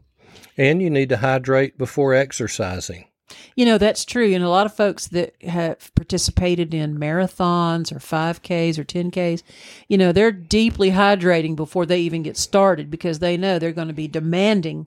And 0.58 0.82
you 0.82 0.90
need 0.90 1.08
to 1.10 1.18
hydrate 1.18 1.78
before 1.78 2.12
exercising. 2.12 3.06
You 3.54 3.64
know, 3.64 3.78
that's 3.78 4.04
true. 4.04 4.32
And 4.32 4.44
a 4.44 4.48
lot 4.48 4.66
of 4.66 4.74
folks 4.74 5.08
that 5.08 5.34
have 5.42 5.94
participated 5.94 6.74
in 6.74 6.98
marathons 6.98 7.90
or 7.90 7.96
5Ks 7.98 8.78
or 8.78 8.84
10Ks, 8.84 9.42
you 9.88 9.98
know, 9.98 10.12
they're 10.12 10.32
deeply 10.32 10.90
hydrating 10.90 11.56
before 11.56 11.86
they 11.86 12.00
even 12.00 12.22
get 12.22 12.36
started 12.36 12.90
because 12.90 13.18
they 13.18 13.36
know 13.36 13.58
they're 13.58 13.72
going 13.72 13.88
to 13.88 13.94
be 13.94 14.08
demanding 14.08 14.86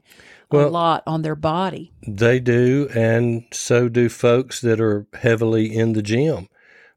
well, 0.52 0.68
a 0.68 0.70
lot 0.70 1.04
on 1.06 1.22
their 1.22 1.36
body. 1.36 1.92
They 2.08 2.40
do. 2.40 2.90
And 2.96 3.46
so 3.52 3.90
do 3.90 4.10
folks 4.10 4.62
that 4.62 4.80
are 4.80 5.06
heavily 5.14 5.76
in 5.76 5.94
the 5.94 6.02
gym. 6.02 6.48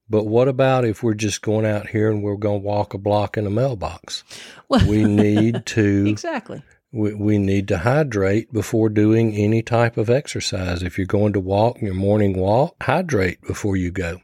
But 0.09 0.27
what 0.27 0.49
about 0.49 0.85
if 0.85 1.03
we're 1.03 1.15
just 1.15 1.43
going 1.43 1.65
out 1.65 1.89
here 1.89 2.11
and 2.11 2.23
we're 2.23 2.37
going 2.37 2.61
to 2.61 2.67
walk 2.67 2.93
a 2.93 2.99
block 2.99 3.39
in 3.39 3.47
a 3.47 3.51
mailbox? 3.51 4.25
Well, 4.69 4.87
we 4.87 5.05
need 5.05 5.65
to 5.67 6.05
exactly 6.07 6.63
we, 6.93 7.15
we 7.15 7.39
need 7.39 7.69
to 7.69 7.79
hydrate 7.79 8.53
before 8.53 8.89
doing 8.91 9.35
any 9.35 9.63
type 9.63 9.97
of 9.97 10.11
exercise. 10.11 10.83
If 10.83 10.99
you're 10.99 11.07
going 11.07 11.33
to 11.33 11.41
walk 11.41 11.81
your 11.81 11.95
morning 11.95 12.39
walk, 12.39 12.77
hydrate 12.83 13.41
before 13.43 13.77
you 13.77 13.91
go. 13.91 14.21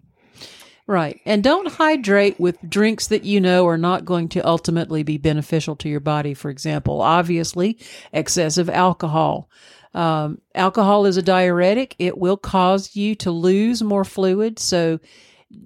Right. 0.87 1.21
And 1.27 1.45
don't 1.45 1.71
hydrate 1.71 2.41
with 2.41 2.57
drinks 2.69 3.09
that 3.09 3.25
you 3.25 3.41
know 3.41 3.67
are 3.67 3.77
not 3.77 4.07
going 4.07 4.29
to 4.31 4.47
ultimately 4.47 5.03
be 5.03 5.19
beneficial 5.19 5.77
to 5.77 5.89
your 5.89 6.01
body. 6.01 6.33
For 6.33 6.51
example, 6.51 7.03
obviously, 7.03 7.79
excessive 8.13 8.71
alcohol. 8.71 9.51
Um, 9.93 10.41
alcohol 10.55 11.05
is 11.05 11.17
a 11.17 11.23
diuretic. 11.23 11.95
It 11.99 12.17
will 12.17 12.39
cause 12.39 12.97
you 12.97 13.15
to 13.17 13.31
lose 13.31 13.83
more 13.83 14.05
fluid. 14.05 14.59
So 14.59 14.99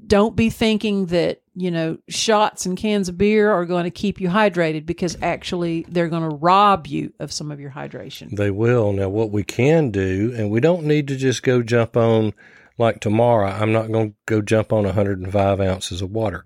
don't 0.06 0.34
be 0.34 0.50
thinking 0.50 1.06
that 1.06 1.41
you 1.54 1.70
know 1.70 1.98
shots 2.08 2.66
and 2.66 2.76
cans 2.76 3.08
of 3.08 3.18
beer 3.18 3.50
are 3.50 3.66
going 3.66 3.84
to 3.84 3.90
keep 3.90 4.20
you 4.20 4.28
hydrated 4.28 4.86
because 4.86 5.16
actually 5.22 5.84
they're 5.88 6.08
going 6.08 6.28
to 6.28 6.36
rob 6.36 6.86
you 6.86 7.12
of 7.18 7.32
some 7.32 7.50
of 7.50 7.60
your 7.60 7.70
hydration. 7.70 8.30
They 8.36 8.50
will. 8.50 8.92
Now 8.92 9.08
what 9.08 9.30
we 9.30 9.44
can 9.44 9.90
do 9.90 10.34
and 10.36 10.50
we 10.50 10.60
don't 10.60 10.84
need 10.84 11.08
to 11.08 11.16
just 11.16 11.42
go 11.42 11.62
jump 11.62 11.96
on 11.96 12.32
like 12.78 13.00
tomorrow 13.00 13.48
i'm 13.48 13.72
not 13.72 13.90
going 13.92 14.10
to 14.10 14.16
go 14.26 14.40
jump 14.40 14.72
on 14.72 14.84
105 14.84 15.60
ounces 15.60 16.02
of 16.02 16.10
water 16.10 16.44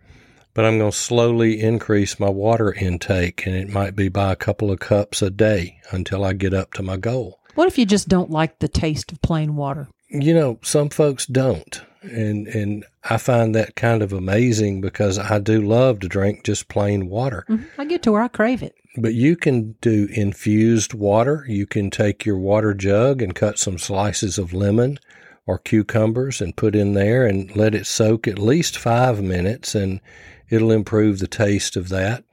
but 0.54 0.64
i'm 0.64 0.78
going 0.78 0.90
to 0.90 0.96
slowly 0.96 1.60
increase 1.60 2.20
my 2.20 2.28
water 2.28 2.72
intake 2.72 3.46
and 3.46 3.56
it 3.56 3.68
might 3.68 3.94
be 3.94 4.08
by 4.08 4.32
a 4.32 4.36
couple 4.36 4.70
of 4.70 4.80
cups 4.80 5.22
a 5.22 5.30
day 5.30 5.78
until 5.90 6.24
i 6.24 6.32
get 6.32 6.54
up 6.54 6.72
to 6.72 6.82
my 6.82 6.96
goal. 6.96 7.40
What 7.54 7.68
if 7.68 7.78
you 7.78 7.86
just 7.86 8.08
don't 8.08 8.30
like 8.30 8.58
the 8.58 8.68
taste 8.68 9.12
of 9.12 9.22
plain 9.22 9.56
water? 9.56 9.88
You 10.08 10.34
know 10.34 10.58
some 10.62 10.90
folks 10.90 11.26
don't 11.26 11.80
and 12.10 12.46
and 12.48 12.84
I 13.04 13.18
find 13.18 13.54
that 13.54 13.76
kind 13.76 14.02
of 14.02 14.12
amazing 14.12 14.80
because 14.80 15.18
I 15.18 15.38
do 15.38 15.62
love 15.62 16.00
to 16.00 16.08
drink 16.08 16.44
just 16.44 16.68
plain 16.68 17.08
water. 17.08 17.44
Mm-hmm. 17.48 17.80
I 17.80 17.84
get 17.84 18.02
to 18.04 18.12
where 18.12 18.22
I 18.22 18.28
crave 18.28 18.62
it. 18.62 18.74
But 18.98 19.14
you 19.14 19.36
can 19.36 19.72
do 19.80 20.08
infused 20.10 20.94
water. 20.94 21.44
You 21.48 21.66
can 21.66 21.90
take 21.90 22.24
your 22.24 22.38
water 22.38 22.72
jug 22.72 23.20
and 23.20 23.34
cut 23.34 23.58
some 23.58 23.78
slices 23.78 24.38
of 24.38 24.54
lemon 24.54 24.98
or 25.46 25.58
cucumbers 25.58 26.40
and 26.40 26.56
put 26.56 26.74
in 26.74 26.94
there 26.94 27.26
and 27.26 27.54
let 27.54 27.74
it 27.74 27.86
soak 27.86 28.26
at 28.26 28.38
least 28.38 28.78
five 28.78 29.22
minutes, 29.22 29.74
and 29.74 30.00
it'll 30.48 30.72
improve 30.72 31.18
the 31.18 31.28
taste 31.28 31.76
of 31.76 31.88
that. 31.90 32.24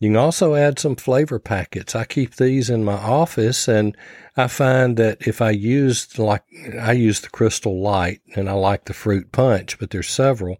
You 0.00 0.08
can 0.08 0.16
also 0.16 0.54
add 0.54 0.78
some 0.78 0.96
flavor 0.96 1.38
packets. 1.38 1.94
I 1.94 2.04
keep 2.04 2.34
these 2.34 2.68
in 2.70 2.84
my 2.84 2.94
office 2.94 3.68
and 3.68 3.96
I 4.36 4.46
find 4.46 4.96
that 4.96 5.26
if 5.26 5.42
I 5.42 5.50
use 5.50 6.18
like 6.18 6.44
I 6.80 6.92
use 6.92 7.20
the 7.20 7.28
crystal 7.28 7.80
light 7.82 8.20
and 8.34 8.48
I 8.48 8.52
like 8.52 8.86
the 8.86 8.94
fruit 8.94 9.30
punch, 9.32 9.78
but 9.78 9.90
there's 9.90 10.08
several. 10.08 10.58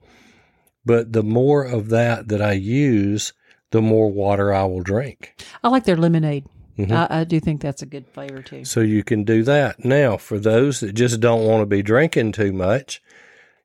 But 0.85 1.13
the 1.13 1.23
more 1.23 1.63
of 1.65 1.89
that 1.89 2.29
that 2.29 2.43
I 2.43 2.53
use, 2.53 3.33
the 3.71 3.81
more 3.83 4.11
water 4.11 4.53
I 4.53 4.65
will 4.65 4.83
drink. 4.83 5.43
I 5.65 5.69
like 5.69 5.85
their 5.85 5.97
lemonade. 5.97 6.45
Mhm. 6.79 6.91
I, 6.93 7.21
I 7.21 7.25
do 7.25 7.39
think 7.41 7.61
that's 7.61 7.83
a 7.83 7.87
good 7.87 8.07
flavor 8.09 8.43
too. 8.43 8.65
So 8.65 8.81
you 8.81 9.05
can 9.05 9.25
do 9.25 9.43
that. 9.45 9.85
Now, 9.85 10.17
for 10.17 10.39
those 10.39 10.81
that 10.81 10.95
just 10.95 11.21
don't 11.21 11.47
want 11.47 11.63
to 11.63 11.67
be 11.67 11.83
drinking 11.83 12.33
too 12.33 12.53
much, 12.53 13.03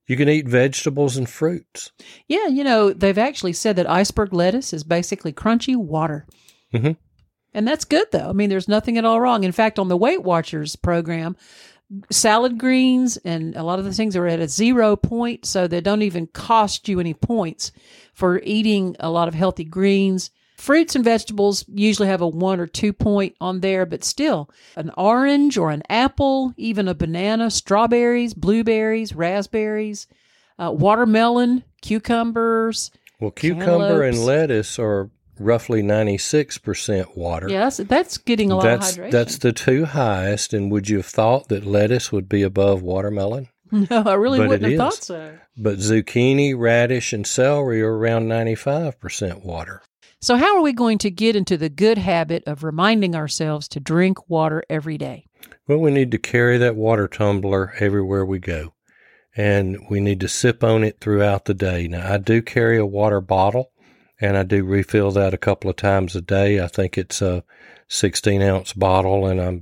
you 0.08 0.16
can 0.16 0.30
eat 0.30 0.48
vegetables 0.48 1.18
and 1.18 1.28
fruits. 1.28 1.92
Yeah, 2.28 2.48
you 2.48 2.64
know, 2.64 2.92
they've 2.94 3.18
actually 3.18 3.54
said 3.54 3.76
that 3.78 3.90
iceberg 3.90 4.34
lettuce 4.34 4.72
is 4.74 4.84
basically 4.84 5.34
crunchy 5.34 5.76
water. 5.76 6.26
Mhm. 6.74 6.98
And 7.58 7.68
that's 7.68 7.86
good, 7.86 8.06
though. 8.12 8.30
I 8.30 8.34
mean, 8.34 8.52
there's 8.52 8.68
nothing 8.68 9.00
at 9.00 9.04
all 9.04 9.20
wrong. 9.20 9.44
In 9.44 9.52
fact, 9.52 9.80
on 9.80 9.88
the 9.88 9.98
Weight 9.98 10.22
Watchers 10.22 10.76
program, 10.76 11.36
salad 12.12 12.60
greens 12.60 13.18
and 13.26 13.56
a 13.56 13.64
lot 13.64 13.80
of 13.80 13.86
the 13.86 13.94
things 13.94 14.16
are 14.16 14.28
at 14.28 14.40
a 14.40 14.48
zero 14.48 14.96
point, 14.96 15.44
so 15.44 15.66
they 15.66 15.82
don't 15.82 16.04
even 16.04 16.28
cost 16.28 16.88
you 16.88 17.00
any 17.00 17.16
points 17.16 17.72
for 18.14 18.40
eating 18.44 18.96
a 19.00 19.10
lot 19.10 19.28
of 19.28 19.34
healthy 19.34 19.64
greens. 19.64 20.30
Fruits 20.58 20.96
and 20.96 21.04
vegetables 21.04 21.66
usually 21.68 22.08
have 22.08 22.22
a 22.22 22.28
one 22.28 22.60
or 22.60 22.68
two 22.68 22.94
point 22.94 23.36
on 23.42 23.62
there, 23.62 23.88
but 23.88 24.04
still, 24.04 24.52
an 24.76 24.92
orange 24.96 25.58
or 25.58 25.72
an 25.72 25.82
apple, 25.90 26.54
even 26.58 26.88
a 26.88 26.94
banana, 26.94 27.50
strawberries, 27.50 28.36
blueberries, 28.36 29.16
raspberries, 29.16 30.06
uh, 30.60 30.72
watermelon, 30.72 31.64
cucumbers. 31.82 32.92
Well, 33.20 33.32
cucumber 33.32 34.04
and 34.04 34.24
lettuce 34.24 34.78
are 34.78 35.10
roughly 35.40 35.82
96% 35.82 37.16
water. 37.16 37.50
Yes, 37.50 37.78
that's 37.78 38.18
getting 38.18 38.52
a 38.52 38.56
lot 38.56 38.64
that's 38.64 38.98
of 38.98 39.04
hydration. 39.04 39.12
that's 39.12 39.38
the 39.38 39.54
two 39.54 39.86
highest 39.86 40.54
and 40.54 40.72
would 40.72 40.90
you 40.90 40.98
have 40.98 41.06
thought 41.06 41.48
that 41.50 41.66
lettuce 41.66 42.12
would 42.12 42.28
be 42.30 42.44
above 42.44 42.82
watermelon? 42.82 43.50
no, 43.72 44.04
I 44.06 44.14
really 44.14 44.40
But 44.40 44.50
wouldn't 44.50 44.72
have 44.72 44.80
thought 44.80 45.04
so. 45.04 45.38
But 45.58 45.78
zucchini, 45.80 46.58
radish 46.58 47.14
and 47.14 47.28
celery 47.28 47.82
are 47.82 47.98
around 47.98 48.28
95% 48.28 49.44
water. 49.44 49.82
So, 50.22 50.36
how 50.36 50.56
are 50.58 50.62
we 50.62 50.74
going 50.74 50.98
to 51.00 51.12
get 51.12 51.36
into 51.36 51.58
the 51.58 51.70
good 51.70 51.98
habit 52.00 52.44
of 52.48 52.64
reminding 52.64 53.16
ourselves 53.16 53.68
to 53.70 53.80
drink 53.80 54.30
water 54.30 54.64
every 54.70 54.98
day? 54.98 55.26
Well, 55.68 55.78
we 55.80 55.92
need 55.92 56.12
to 56.12 56.18
carry 56.18 56.58
that 56.58 56.76
water 56.76 57.08
tumbler 57.08 57.74
everywhere 57.80 58.26
we 58.26 58.40
go. 58.40 58.74
And 59.36 59.78
we 59.90 60.00
need 60.00 60.20
to 60.22 60.28
sip 60.28 60.64
on 60.64 60.84
it 60.84 61.00
throughout 61.00 61.46
the 61.46 61.54
day. 61.54 61.88
Now, 61.88 62.14
I 62.14 62.18
do 62.18 62.42
carry 62.42 62.78
a 62.78 62.86
water 62.86 63.22
bottle 63.22 63.72
and 64.20 64.38
I 64.38 64.44
do 64.44 64.64
refill 64.64 65.12
that 65.12 65.34
a 65.34 65.38
couple 65.38 65.70
of 65.70 65.76
times 65.76 66.16
a 66.16 66.22
day. 66.22 66.62
I 66.62 66.68
think 66.68 66.98
it's 66.98 67.22
a 67.22 67.44
16 67.88 68.42
ounce 68.42 68.74
bottle 68.74 69.26
and 69.26 69.42
I 69.42 69.62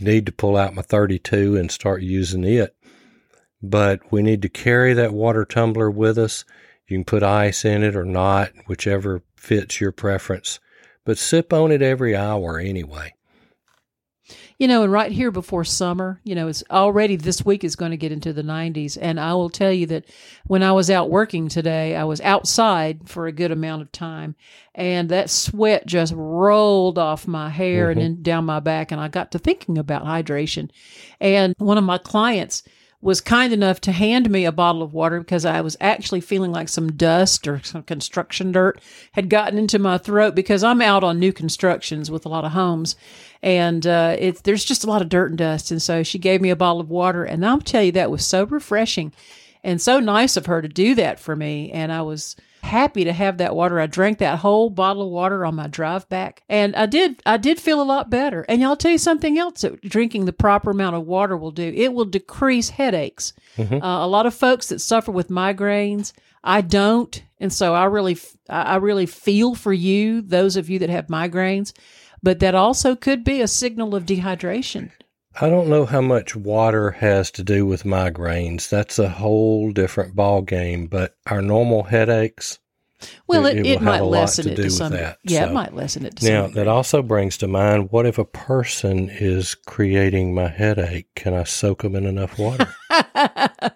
need 0.00 0.26
to 0.26 0.32
pull 0.32 0.56
out 0.56 0.74
my 0.74 0.82
32 0.82 1.56
and 1.56 1.70
start 1.70 2.02
using 2.02 2.44
it. 2.44 2.74
But 3.62 4.00
we 4.10 4.22
need 4.22 4.42
to 4.42 4.48
carry 4.48 4.92
that 4.94 5.12
water 5.12 5.44
tumbler 5.44 5.90
with 5.90 6.18
us. 6.18 6.44
You 6.86 6.98
can 6.98 7.04
put 7.04 7.22
ice 7.22 7.64
in 7.64 7.82
it 7.82 7.96
or 7.96 8.04
not, 8.04 8.52
whichever 8.66 9.22
fits 9.36 9.80
your 9.80 9.92
preference. 9.92 10.60
But 11.04 11.18
sip 11.18 11.52
on 11.52 11.70
it 11.70 11.82
every 11.82 12.14
hour 12.16 12.58
anyway. 12.58 13.14
You 14.58 14.68
know, 14.68 14.84
and 14.84 14.92
right 14.92 15.10
here 15.10 15.32
before 15.32 15.64
summer, 15.64 16.20
you 16.22 16.34
know, 16.36 16.46
it's 16.46 16.62
already 16.70 17.16
this 17.16 17.44
week 17.44 17.64
is 17.64 17.74
going 17.74 17.90
to 17.90 17.96
get 17.96 18.12
into 18.12 18.32
the 18.32 18.42
90s. 18.42 18.96
And 19.00 19.18
I 19.18 19.34
will 19.34 19.50
tell 19.50 19.72
you 19.72 19.86
that 19.86 20.04
when 20.46 20.62
I 20.62 20.70
was 20.72 20.90
out 20.90 21.10
working 21.10 21.48
today, 21.48 21.96
I 21.96 22.04
was 22.04 22.20
outside 22.20 23.08
for 23.08 23.26
a 23.26 23.32
good 23.32 23.50
amount 23.50 23.82
of 23.82 23.90
time. 23.90 24.36
And 24.74 25.08
that 25.08 25.28
sweat 25.28 25.86
just 25.86 26.14
rolled 26.16 26.98
off 26.98 27.26
my 27.26 27.50
hair 27.50 27.90
and 27.90 28.00
mm-hmm. 28.00 28.14
then 28.14 28.22
down 28.22 28.44
my 28.44 28.60
back. 28.60 28.92
And 28.92 29.00
I 29.00 29.08
got 29.08 29.32
to 29.32 29.40
thinking 29.40 29.76
about 29.76 30.04
hydration. 30.04 30.70
And 31.20 31.54
one 31.58 31.78
of 31.78 31.84
my 31.84 31.98
clients, 31.98 32.62
was 33.04 33.20
kind 33.20 33.52
enough 33.52 33.82
to 33.82 33.92
hand 33.92 34.30
me 34.30 34.46
a 34.46 34.50
bottle 34.50 34.82
of 34.82 34.94
water 34.94 35.20
because 35.20 35.44
I 35.44 35.60
was 35.60 35.76
actually 35.78 36.22
feeling 36.22 36.52
like 36.52 36.70
some 36.70 36.92
dust 36.92 37.46
or 37.46 37.62
some 37.62 37.82
construction 37.82 38.50
dirt 38.50 38.80
had 39.12 39.28
gotten 39.28 39.58
into 39.58 39.78
my 39.78 39.98
throat 39.98 40.34
because 40.34 40.64
I'm 40.64 40.80
out 40.80 41.04
on 41.04 41.18
new 41.18 41.30
constructions 41.30 42.10
with 42.10 42.24
a 42.24 42.30
lot 42.30 42.46
of 42.46 42.52
homes, 42.52 42.96
and 43.44 43.86
uh, 43.86 44.16
it's 44.18 44.40
there's 44.40 44.64
just 44.64 44.84
a 44.84 44.86
lot 44.86 45.02
of 45.02 45.10
dirt 45.10 45.28
and 45.28 45.38
dust. 45.38 45.70
And 45.70 45.80
so 45.80 46.02
she 46.02 46.18
gave 46.18 46.40
me 46.40 46.48
a 46.48 46.56
bottle 46.56 46.80
of 46.80 46.88
water, 46.88 47.24
and 47.24 47.44
I'll 47.44 47.60
tell 47.60 47.82
you 47.82 47.92
that 47.92 48.10
was 48.10 48.24
so 48.24 48.44
refreshing 48.44 49.12
and 49.62 49.80
so 49.80 50.00
nice 50.00 50.38
of 50.38 50.46
her 50.46 50.62
to 50.62 50.68
do 50.68 50.94
that 50.94 51.20
for 51.20 51.36
me. 51.36 51.70
And 51.70 51.92
I 51.92 52.00
was 52.00 52.36
happy 52.62 53.04
to 53.04 53.12
have 53.12 53.36
that 53.36 53.54
water. 53.54 53.78
I 53.78 53.86
drank 53.86 54.16
that 54.18 54.38
whole 54.38 54.70
bottle 54.70 55.02
of 55.02 55.10
water 55.10 55.44
on 55.44 55.56
my 55.56 55.66
drive 55.66 56.08
back, 56.08 56.42
and 56.48 56.74
I 56.74 56.86
did. 56.86 57.22
I 57.26 57.36
did 57.36 57.60
feel 57.60 57.82
a 57.82 57.84
lot 57.84 58.08
better. 58.08 58.46
And 58.48 58.62
y'all 58.62 58.76
tell 58.76 58.92
you 58.92 58.98
something 58.98 59.38
else 59.38 59.60
that 59.60 59.82
drinking 59.82 60.24
the 60.24 60.32
proper 60.32 60.70
amount 60.70 60.96
of 60.96 61.06
water 61.06 61.36
will 61.36 61.50
do. 61.52 61.70
It 61.76 61.92
will 61.92 62.06
decrease 62.06 62.70
headaches. 62.70 63.34
Uh, 63.74 63.78
a 63.82 64.08
lot 64.08 64.24
of 64.24 64.32
folks 64.32 64.70
that 64.70 64.80
suffer 64.80 65.12
with 65.12 65.28
migraines, 65.28 66.14
I 66.42 66.62
don't, 66.62 67.22
and 67.38 67.52
so 67.52 67.74
I 67.74 67.84
really, 67.84 68.16
I 68.48 68.76
really 68.76 69.04
feel 69.04 69.54
for 69.54 69.72
you, 69.74 70.22
those 70.22 70.56
of 70.56 70.70
you 70.70 70.78
that 70.78 70.88
have 70.88 71.08
migraines. 71.08 71.74
But 72.24 72.40
that 72.40 72.54
also 72.54 72.96
could 72.96 73.22
be 73.22 73.42
a 73.42 73.46
signal 73.46 73.94
of 73.94 74.06
dehydration. 74.06 74.90
I 75.38 75.50
don't 75.50 75.68
know 75.68 75.84
how 75.84 76.00
much 76.00 76.34
water 76.34 76.92
has 76.92 77.30
to 77.32 77.44
do 77.44 77.66
with 77.66 77.82
migraines. 77.84 78.70
That's 78.70 78.98
a 78.98 79.10
whole 79.10 79.72
different 79.72 80.16
ball 80.16 80.40
game. 80.40 80.86
But 80.86 81.16
our 81.26 81.42
normal 81.42 81.82
headaches, 81.82 82.58
Well, 83.26 83.46
It- 83.46 83.56
it, 83.58 83.58
it 83.60 83.66
it, 83.66 83.80
will 83.80 83.86
have 83.86 84.00
might 84.00 84.02
lessen 84.08 84.48
it 84.50 84.56
to 84.56 84.70
some. 84.70 84.92
that, 84.92 85.18
yeah, 85.24 85.44
so. 85.44 85.50
it 85.50 85.52
might 85.54 85.74
lessen 85.74 86.04
it 86.06 86.16
to 86.16 86.24
now 86.28 86.42
some. 86.44 86.52
that 86.54 86.68
also 86.68 87.02
brings 87.02 87.36
to 87.38 87.48
mind: 87.48 87.90
what 87.90 88.06
if 88.06 88.18
a 88.18 88.24
person 88.24 89.08
is 89.10 89.54
creating 89.54 90.34
my 90.34 90.48
headache? 90.48 91.06
Can 91.14 91.34
I 91.34 91.44
soak 91.44 91.82
them 91.82 91.96
in 91.96 92.06
enough 92.06 92.38
water? 92.38 92.68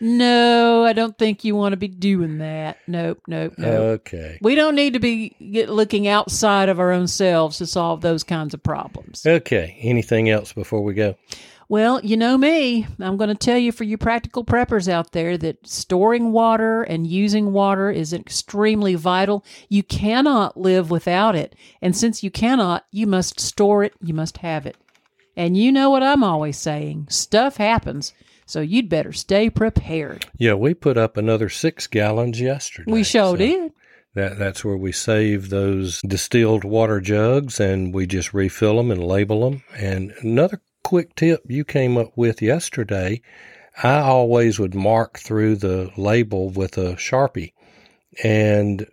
no, 0.00 0.84
I 0.84 0.92
don't 0.92 1.16
think 1.18 1.44
you 1.44 1.56
want 1.56 1.72
to 1.72 1.76
be 1.76 1.88
doing 1.88 2.38
that. 2.38 2.78
Nope, 2.86 3.20
nope, 3.26 3.54
nope. 3.58 4.00
okay, 4.00 4.38
we 4.40 4.54
don't 4.54 4.74
need 4.74 4.92
to 4.94 4.98
be 5.00 5.30
get, 5.50 5.68
looking 5.68 6.08
outside 6.08 6.68
of 6.68 6.78
our 6.80 6.92
own 6.92 7.06
selves 7.08 7.58
to 7.58 7.66
solve 7.66 8.00
those 8.00 8.22
kinds 8.24 8.54
of 8.54 8.62
problems. 8.62 9.24
okay. 9.26 9.76
Anything 9.80 10.30
else 10.30 10.52
before 10.52 10.82
we 10.82 10.94
go? 10.94 11.16
Well, 11.68 12.00
you 12.04 12.16
know 12.16 12.38
me. 12.38 12.86
I'm 13.00 13.16
going 13.16 13.28
to 13.28 13.34
tell 13.34 13.58
you 13.58 13.72
for 13.72 13.82
you 13.82 13.98
practical 13.98 14.44
preppers 14.44 14.88
out 14.88 15.12
there 15.12 15.36
that 15.38 15.66
storing 15.66 16.30
water 16.30 16.82
and 16.82 17.06
using 17.06 17.52
water 17.52 17.90
is 17.90 18.12
extremely 18.12 18.94
vital. 18.94 19.44
You 19.68 19.82
cannot 19.82 20.56
live 20.56 20.90
without 20.90 21.34
it. 21.34 21.56
And 21.82 21.96
since 21.96 22.22
you 22.22 22.30
cannot, 22.30 22.86
you 22.92 23.06
must 23.06 23.40
store 23.40 23.82
it, 23.82 23.94
you 24.00 24.14
must 24.14 24.38
have 24.38 24.64
it. 24.64 24.76
And 25.36 25.56
you 25.56 25.72
know 25.72 25.90
what 25.90 26.02
I'm 26.02 26.22
always 26.22 26.56
saying 26.56 27.08
stuff 27.10 27.56
happens. 27.56 28.14
So 28.46 28.60
you'd 28.60 28.88
better 28.88 29.12
stay 29.12 29.50
prepared. 29.50 30.26
Yeah, 30.38 30.54
we 30.54 30.72
put 30.72 30.96
up 30.96 31.16
another 31.16 31.48
six 31.48 31.88
gallons 31.88 32.40
yesterday. 32.40 32.92
We 32.92 33.02
sure 33.02 33.32
so 33.32 33.36
did. 33.36 33.72
That 34.14 34.38
that's 34.38 34.64
where 34.64 34.76
we 34.76 34.92
save 34.92 35.50
those 35.50 36.00
distilled 36.00 36.64
water 36.64 37.00
jugs 37.00 37.60
and 37.60 37.92
we 37.92 38.06
just 38.06 38.32
refill 38.32 38.76
them 38.76 38.90
and 38.90 39.04
label 39.04 39.50
them. 39.50 39.62
And 39.76 40.14
another 40.22 40.62
quick 40.86 41.16
tip 41.16 41.42
you 41.48 41.64
came 41.64 41.98
up 41.98 42.12
with 42.14 42.40
yesterday, 42.40 43.20
I 43.82 43.98
always 43.98 44.60
would 44.60 44.76
mark 44.76 45.18
through 45.18 45.56
the 45.56 45.90
label 45.96 46.48
with 46.48 46.78
a 46.78 46.94
Sharpie. 46.94 47.54
And 48.22 48.86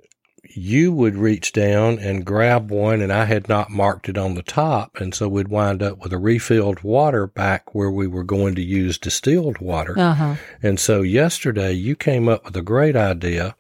you 0.44 0.92
would 0.92 1.16
reach 1.16 1.54
down 1.54 2.00
and 2.00 2.26
grab 2.26 2.72
one 2.72 3.00
and 3.00 3.14
I 3.14 3.26
had 3.26 3.48
not 3.48 3.70
marked 3.70 4.10
it 4.10 4.18
on 4.18 4.34
the 4.34 4.42
top 4.42 5.00
and 5.00 5.14
so 5.14 5.28
we'd 5.28 5.50
wind 5.50 5.84
up 5.84 6.00
with 6.00 6.12
a 6.14 6.18
refilled 6.18 6.82
water 6.82 7.28
back 7.28 7.76
where 7.76 7.92
we 7.92 8.08
were 8.08 8.24
going 8.24 8.56
to 8.56 8.64
use 8.64 8.98
distilled 8.98 9.60
water. 9.60 9.94
Uh 9.96 10.16
huh. 10.16 10.36
And 10.64 10.80
so 10.80 11.04
yesterday 11.04 11.74
you 11.74 11.96
came 11.96 12.28
up 12.28 12.44
with 12.46 12.58
a 12.58 12.64
great 12.64 12.96
idea 12.96 13.56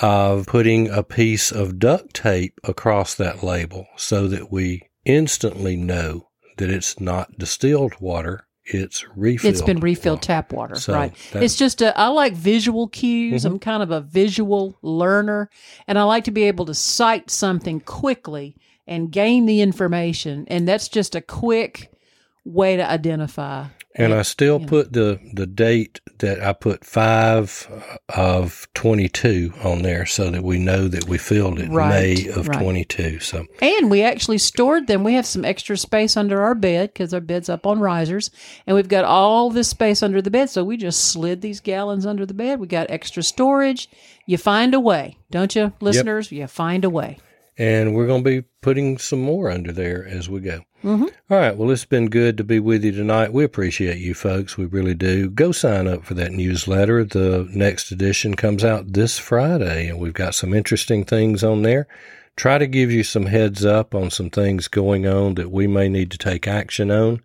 of 0.00 0.46
putting 0.46 0.88
a 0.88 1.02
piece 1.02 1.52
of 1.52 1.78
duct 1.78 2.14
tape 2.14 2.58
across 2.64 3.14
that 3.16 3.42
label 3.42 3.88
so 3.96 4.26
that 4.26 4.50
we 4.50 4.88
instantly 5.04 5.76
know 5.76 6.27
that 6.58 6.70
it's 6.70 7.00
not 7.00 7.38
distilled 7.38 7.94
water, 8.00 8.46
it's 8.64 9.04
refilled. 9.16 9.54
It's 9.54 9.62
been 9.62 9.80
refilled 9.80 10.18
water. 10.18 10.26
tap 10.26 10.52
water, 10.52 10.74
So 10.76 10.92
right? 10.92 11.14
Mm-hmm. 11.14 11.42
It's 11.42 11.56
just 11.56 11.80
a, 11.80 11.98
I 11.98 12.08
like 12.08 12.34
visual 12.34 12.88
cues. 12.88 13.44
I'm 13.44 13.58
kind 13.58 13.82
of 13.82 13.90
a 13.90 14.02
visual 14.02 14.78
learner, 14.82 15.48
and 15.86 15.98
I 15.98 16.02
like 16.02 16.24
to 16.24 16.30
be 16.30 16.44
able 16.44 16.66
to 16.66 16.74
cite 16.74 17.30
something 17.30 17.80
quickly 17.80 18.56
and 18.86 19.10
gain 19.10 19.46
the 19.46 19.60
information. 19.62 20.44
And 20.48 20.68
that's 20.68 20.88
just 20.88 21.14
a 21.14 21.20
quick 21.20 21.90
way 22.44 22.76
to 22.76 22.88
identify. 22.88 23.66
And 23.98 24.14
I 24.14 24.22
still 24.22 24.60
put 24.60 24.92
the, 24.92 25.20
the 25.32 25.46
date 25.46 26.00
that 26.18 26.40
I 26.42 26.52
put 26.52 26.84
five 26.84 27.68
of 28.08 28.68
22 28.74 29.52
on 29.62 29.82
there 29.82 30.06
so 30.06 30.30
that 30.30 30.42
we 30.42 30.58
know 30.58 30.88
that 30.88 31.08
we 31.08 31.18
filled 31.18 31.58
it 31.58 31.68
Right, 31.68 31.90
May 31.90 32.28
of 32.28 32.48
right. 32.48 32.60
22. 32.60 33.20
So 33.20 33.46
And 33.60 33.90
we 33.90 34.02
actually 34.02 34.38
stored 34.38 34.86
them. 34.86 35.04
We 35.04 35.14
have 35.14 35.26
some 35.26 35.44
extra 35.44 35.76
space 35.76 36.16
under 36.16 36.42
our 36.42 36.54
bed 36.54 36.92
because 36.92 37.12
our 37.12 37.20
bed's 37.20 37.48
up 37.48 37.66
on 37.66 37.80
risers, 37.80 38.30
and 38.66 38.74
we've 38.76 38.88
got 38.88 39.04
all 39.04 39.50
this 39.50 39.68
space 39.68 40.02
under 40.02 40.22
the 40.22 40.30
bed. 40.30 40.50
So 40.50 40.64
we 40.64 40.76
just 40.76 41.04
slid 41.06 41.40
these 41.40 41.60
gallons 41.60 42.06
under 42.06 42.24
the 42.24 42.34
bed. 42.34 42.60
We 42.60 42.66
got 42.66 42.90
extra 42.90 43.22
storage. 43.22 43.88
You 44.26 44.38
find 44.38 44.74
a 44.74 44.80
way, 44.80 45.18
don't 45.30 45.54
you, 45.54 45.72
listeners? 45.80 46.30
You 46.30 46.46
find 46.46 46.84
a 46.84 46.90
way. 46.90 47.18
And 47.58 47.92
we're 47.92 48.06
going 48.06 48.22
to 48.22 48.42
be 48.42 48.48
putting 48.62 48.98
some 48.98 49.20
more 49.20 49.50
under 49.50 49.72
there 49.72 50.06
as 50.06 50.28
we 50.28 50.40
go. 50.40 50.62
Mm-hmm. 50.84 51.06
All 51.28 51.38
right. 51.38 51.56
Well, 51.56 51.72
it's 51.72 51.84
been 51.84 52.08
good 52.08 52.36
to 52.36 52.44
be 52.44 52.60
with 52.60 52.84
you 52.84 52.92
tonight. 52.92 53.32
We 53.32 53.42
appreciate 53.42 53.98
you 53.98 54.14
folks. 54.14 54.56
We 54.56 54.66
really 54.66 54.94
do. 54.94 55.28
Go 55.28 55.50
sign 55.50 55.88
up 55.88 56.04
for 56.04 56.14
that 56.14 56.30
newsletter. 56.30 57.04
The 57.04 57.48
next 57.52 57.90
edition 57.90 58.34
comes 58.34 58.64
out 58.64 58.92
this 58.92 59.18
Friday, 59.18 59.88
and 59.88 59.98
we've 59.98 60.14
got 60.14 60.36
some 60.36 60.54
interesting 60.54 61.04
things 61.04 61.42
on 61.42 61.62
there. 61.62 61.88
Try 62.36 62.58
to 62.58 62.68
give 62.68 62.92
you 62.92 63.02
some 63.02 63.26
heads 63.26 63.64
up 63.64 63.92
on 63.92 64.10
some 64.10 64.30
things 64.30 64.68
going 64.68 65.08
on 65.08 65.34
that 65.34 65.50
we 65.50 65.66
may 65.66 65.88
need 65.88 66.12
to 66.12 66.18
take 66.18 66.46
action 66.46 66.92
on. 66.92 67.20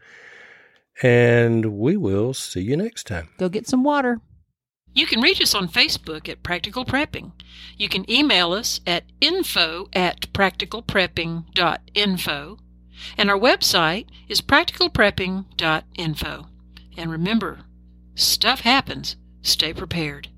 And 1.03 1.77
we 1.77 1.95
will 1.95 2.33
see 2.33 2.61
you 2.61 2.75
next 2.75 3.05
time. 3.05 3.29
Go 3.37 3.49
get 3.49 3.67
some 3.67 3.83
water. 3.83 4.19
You 4.93 5.07
can 5.07 5.21
reach 5.21 5.41
us 5.41 5.55
on 5.55 5.69
Facebook 5.69 6.29
at 6.29 6.43
Practical 6.43 6.85
Prepping. 6.85 7.31
You 7.77 7.89
can 7.89 8.09
email 8.09 8.53
us 8.53 8.79
at 8.85 9.05
info 9.19 9.89
at 9.93 10.31
practicalprepping.info. 10.33 12.57
And 13.17 13.29
our 13.29 13.39
website 13.39 14.05
is 14.27 14.41
practicalprepping.info. 14.41 16.47
And 16.95 17.11
remember, 17.11 17.61
stuff 18.13 18.59
happens. 18.61 19.15
Stay 19.41 19.73
prepared. 19.73 20.29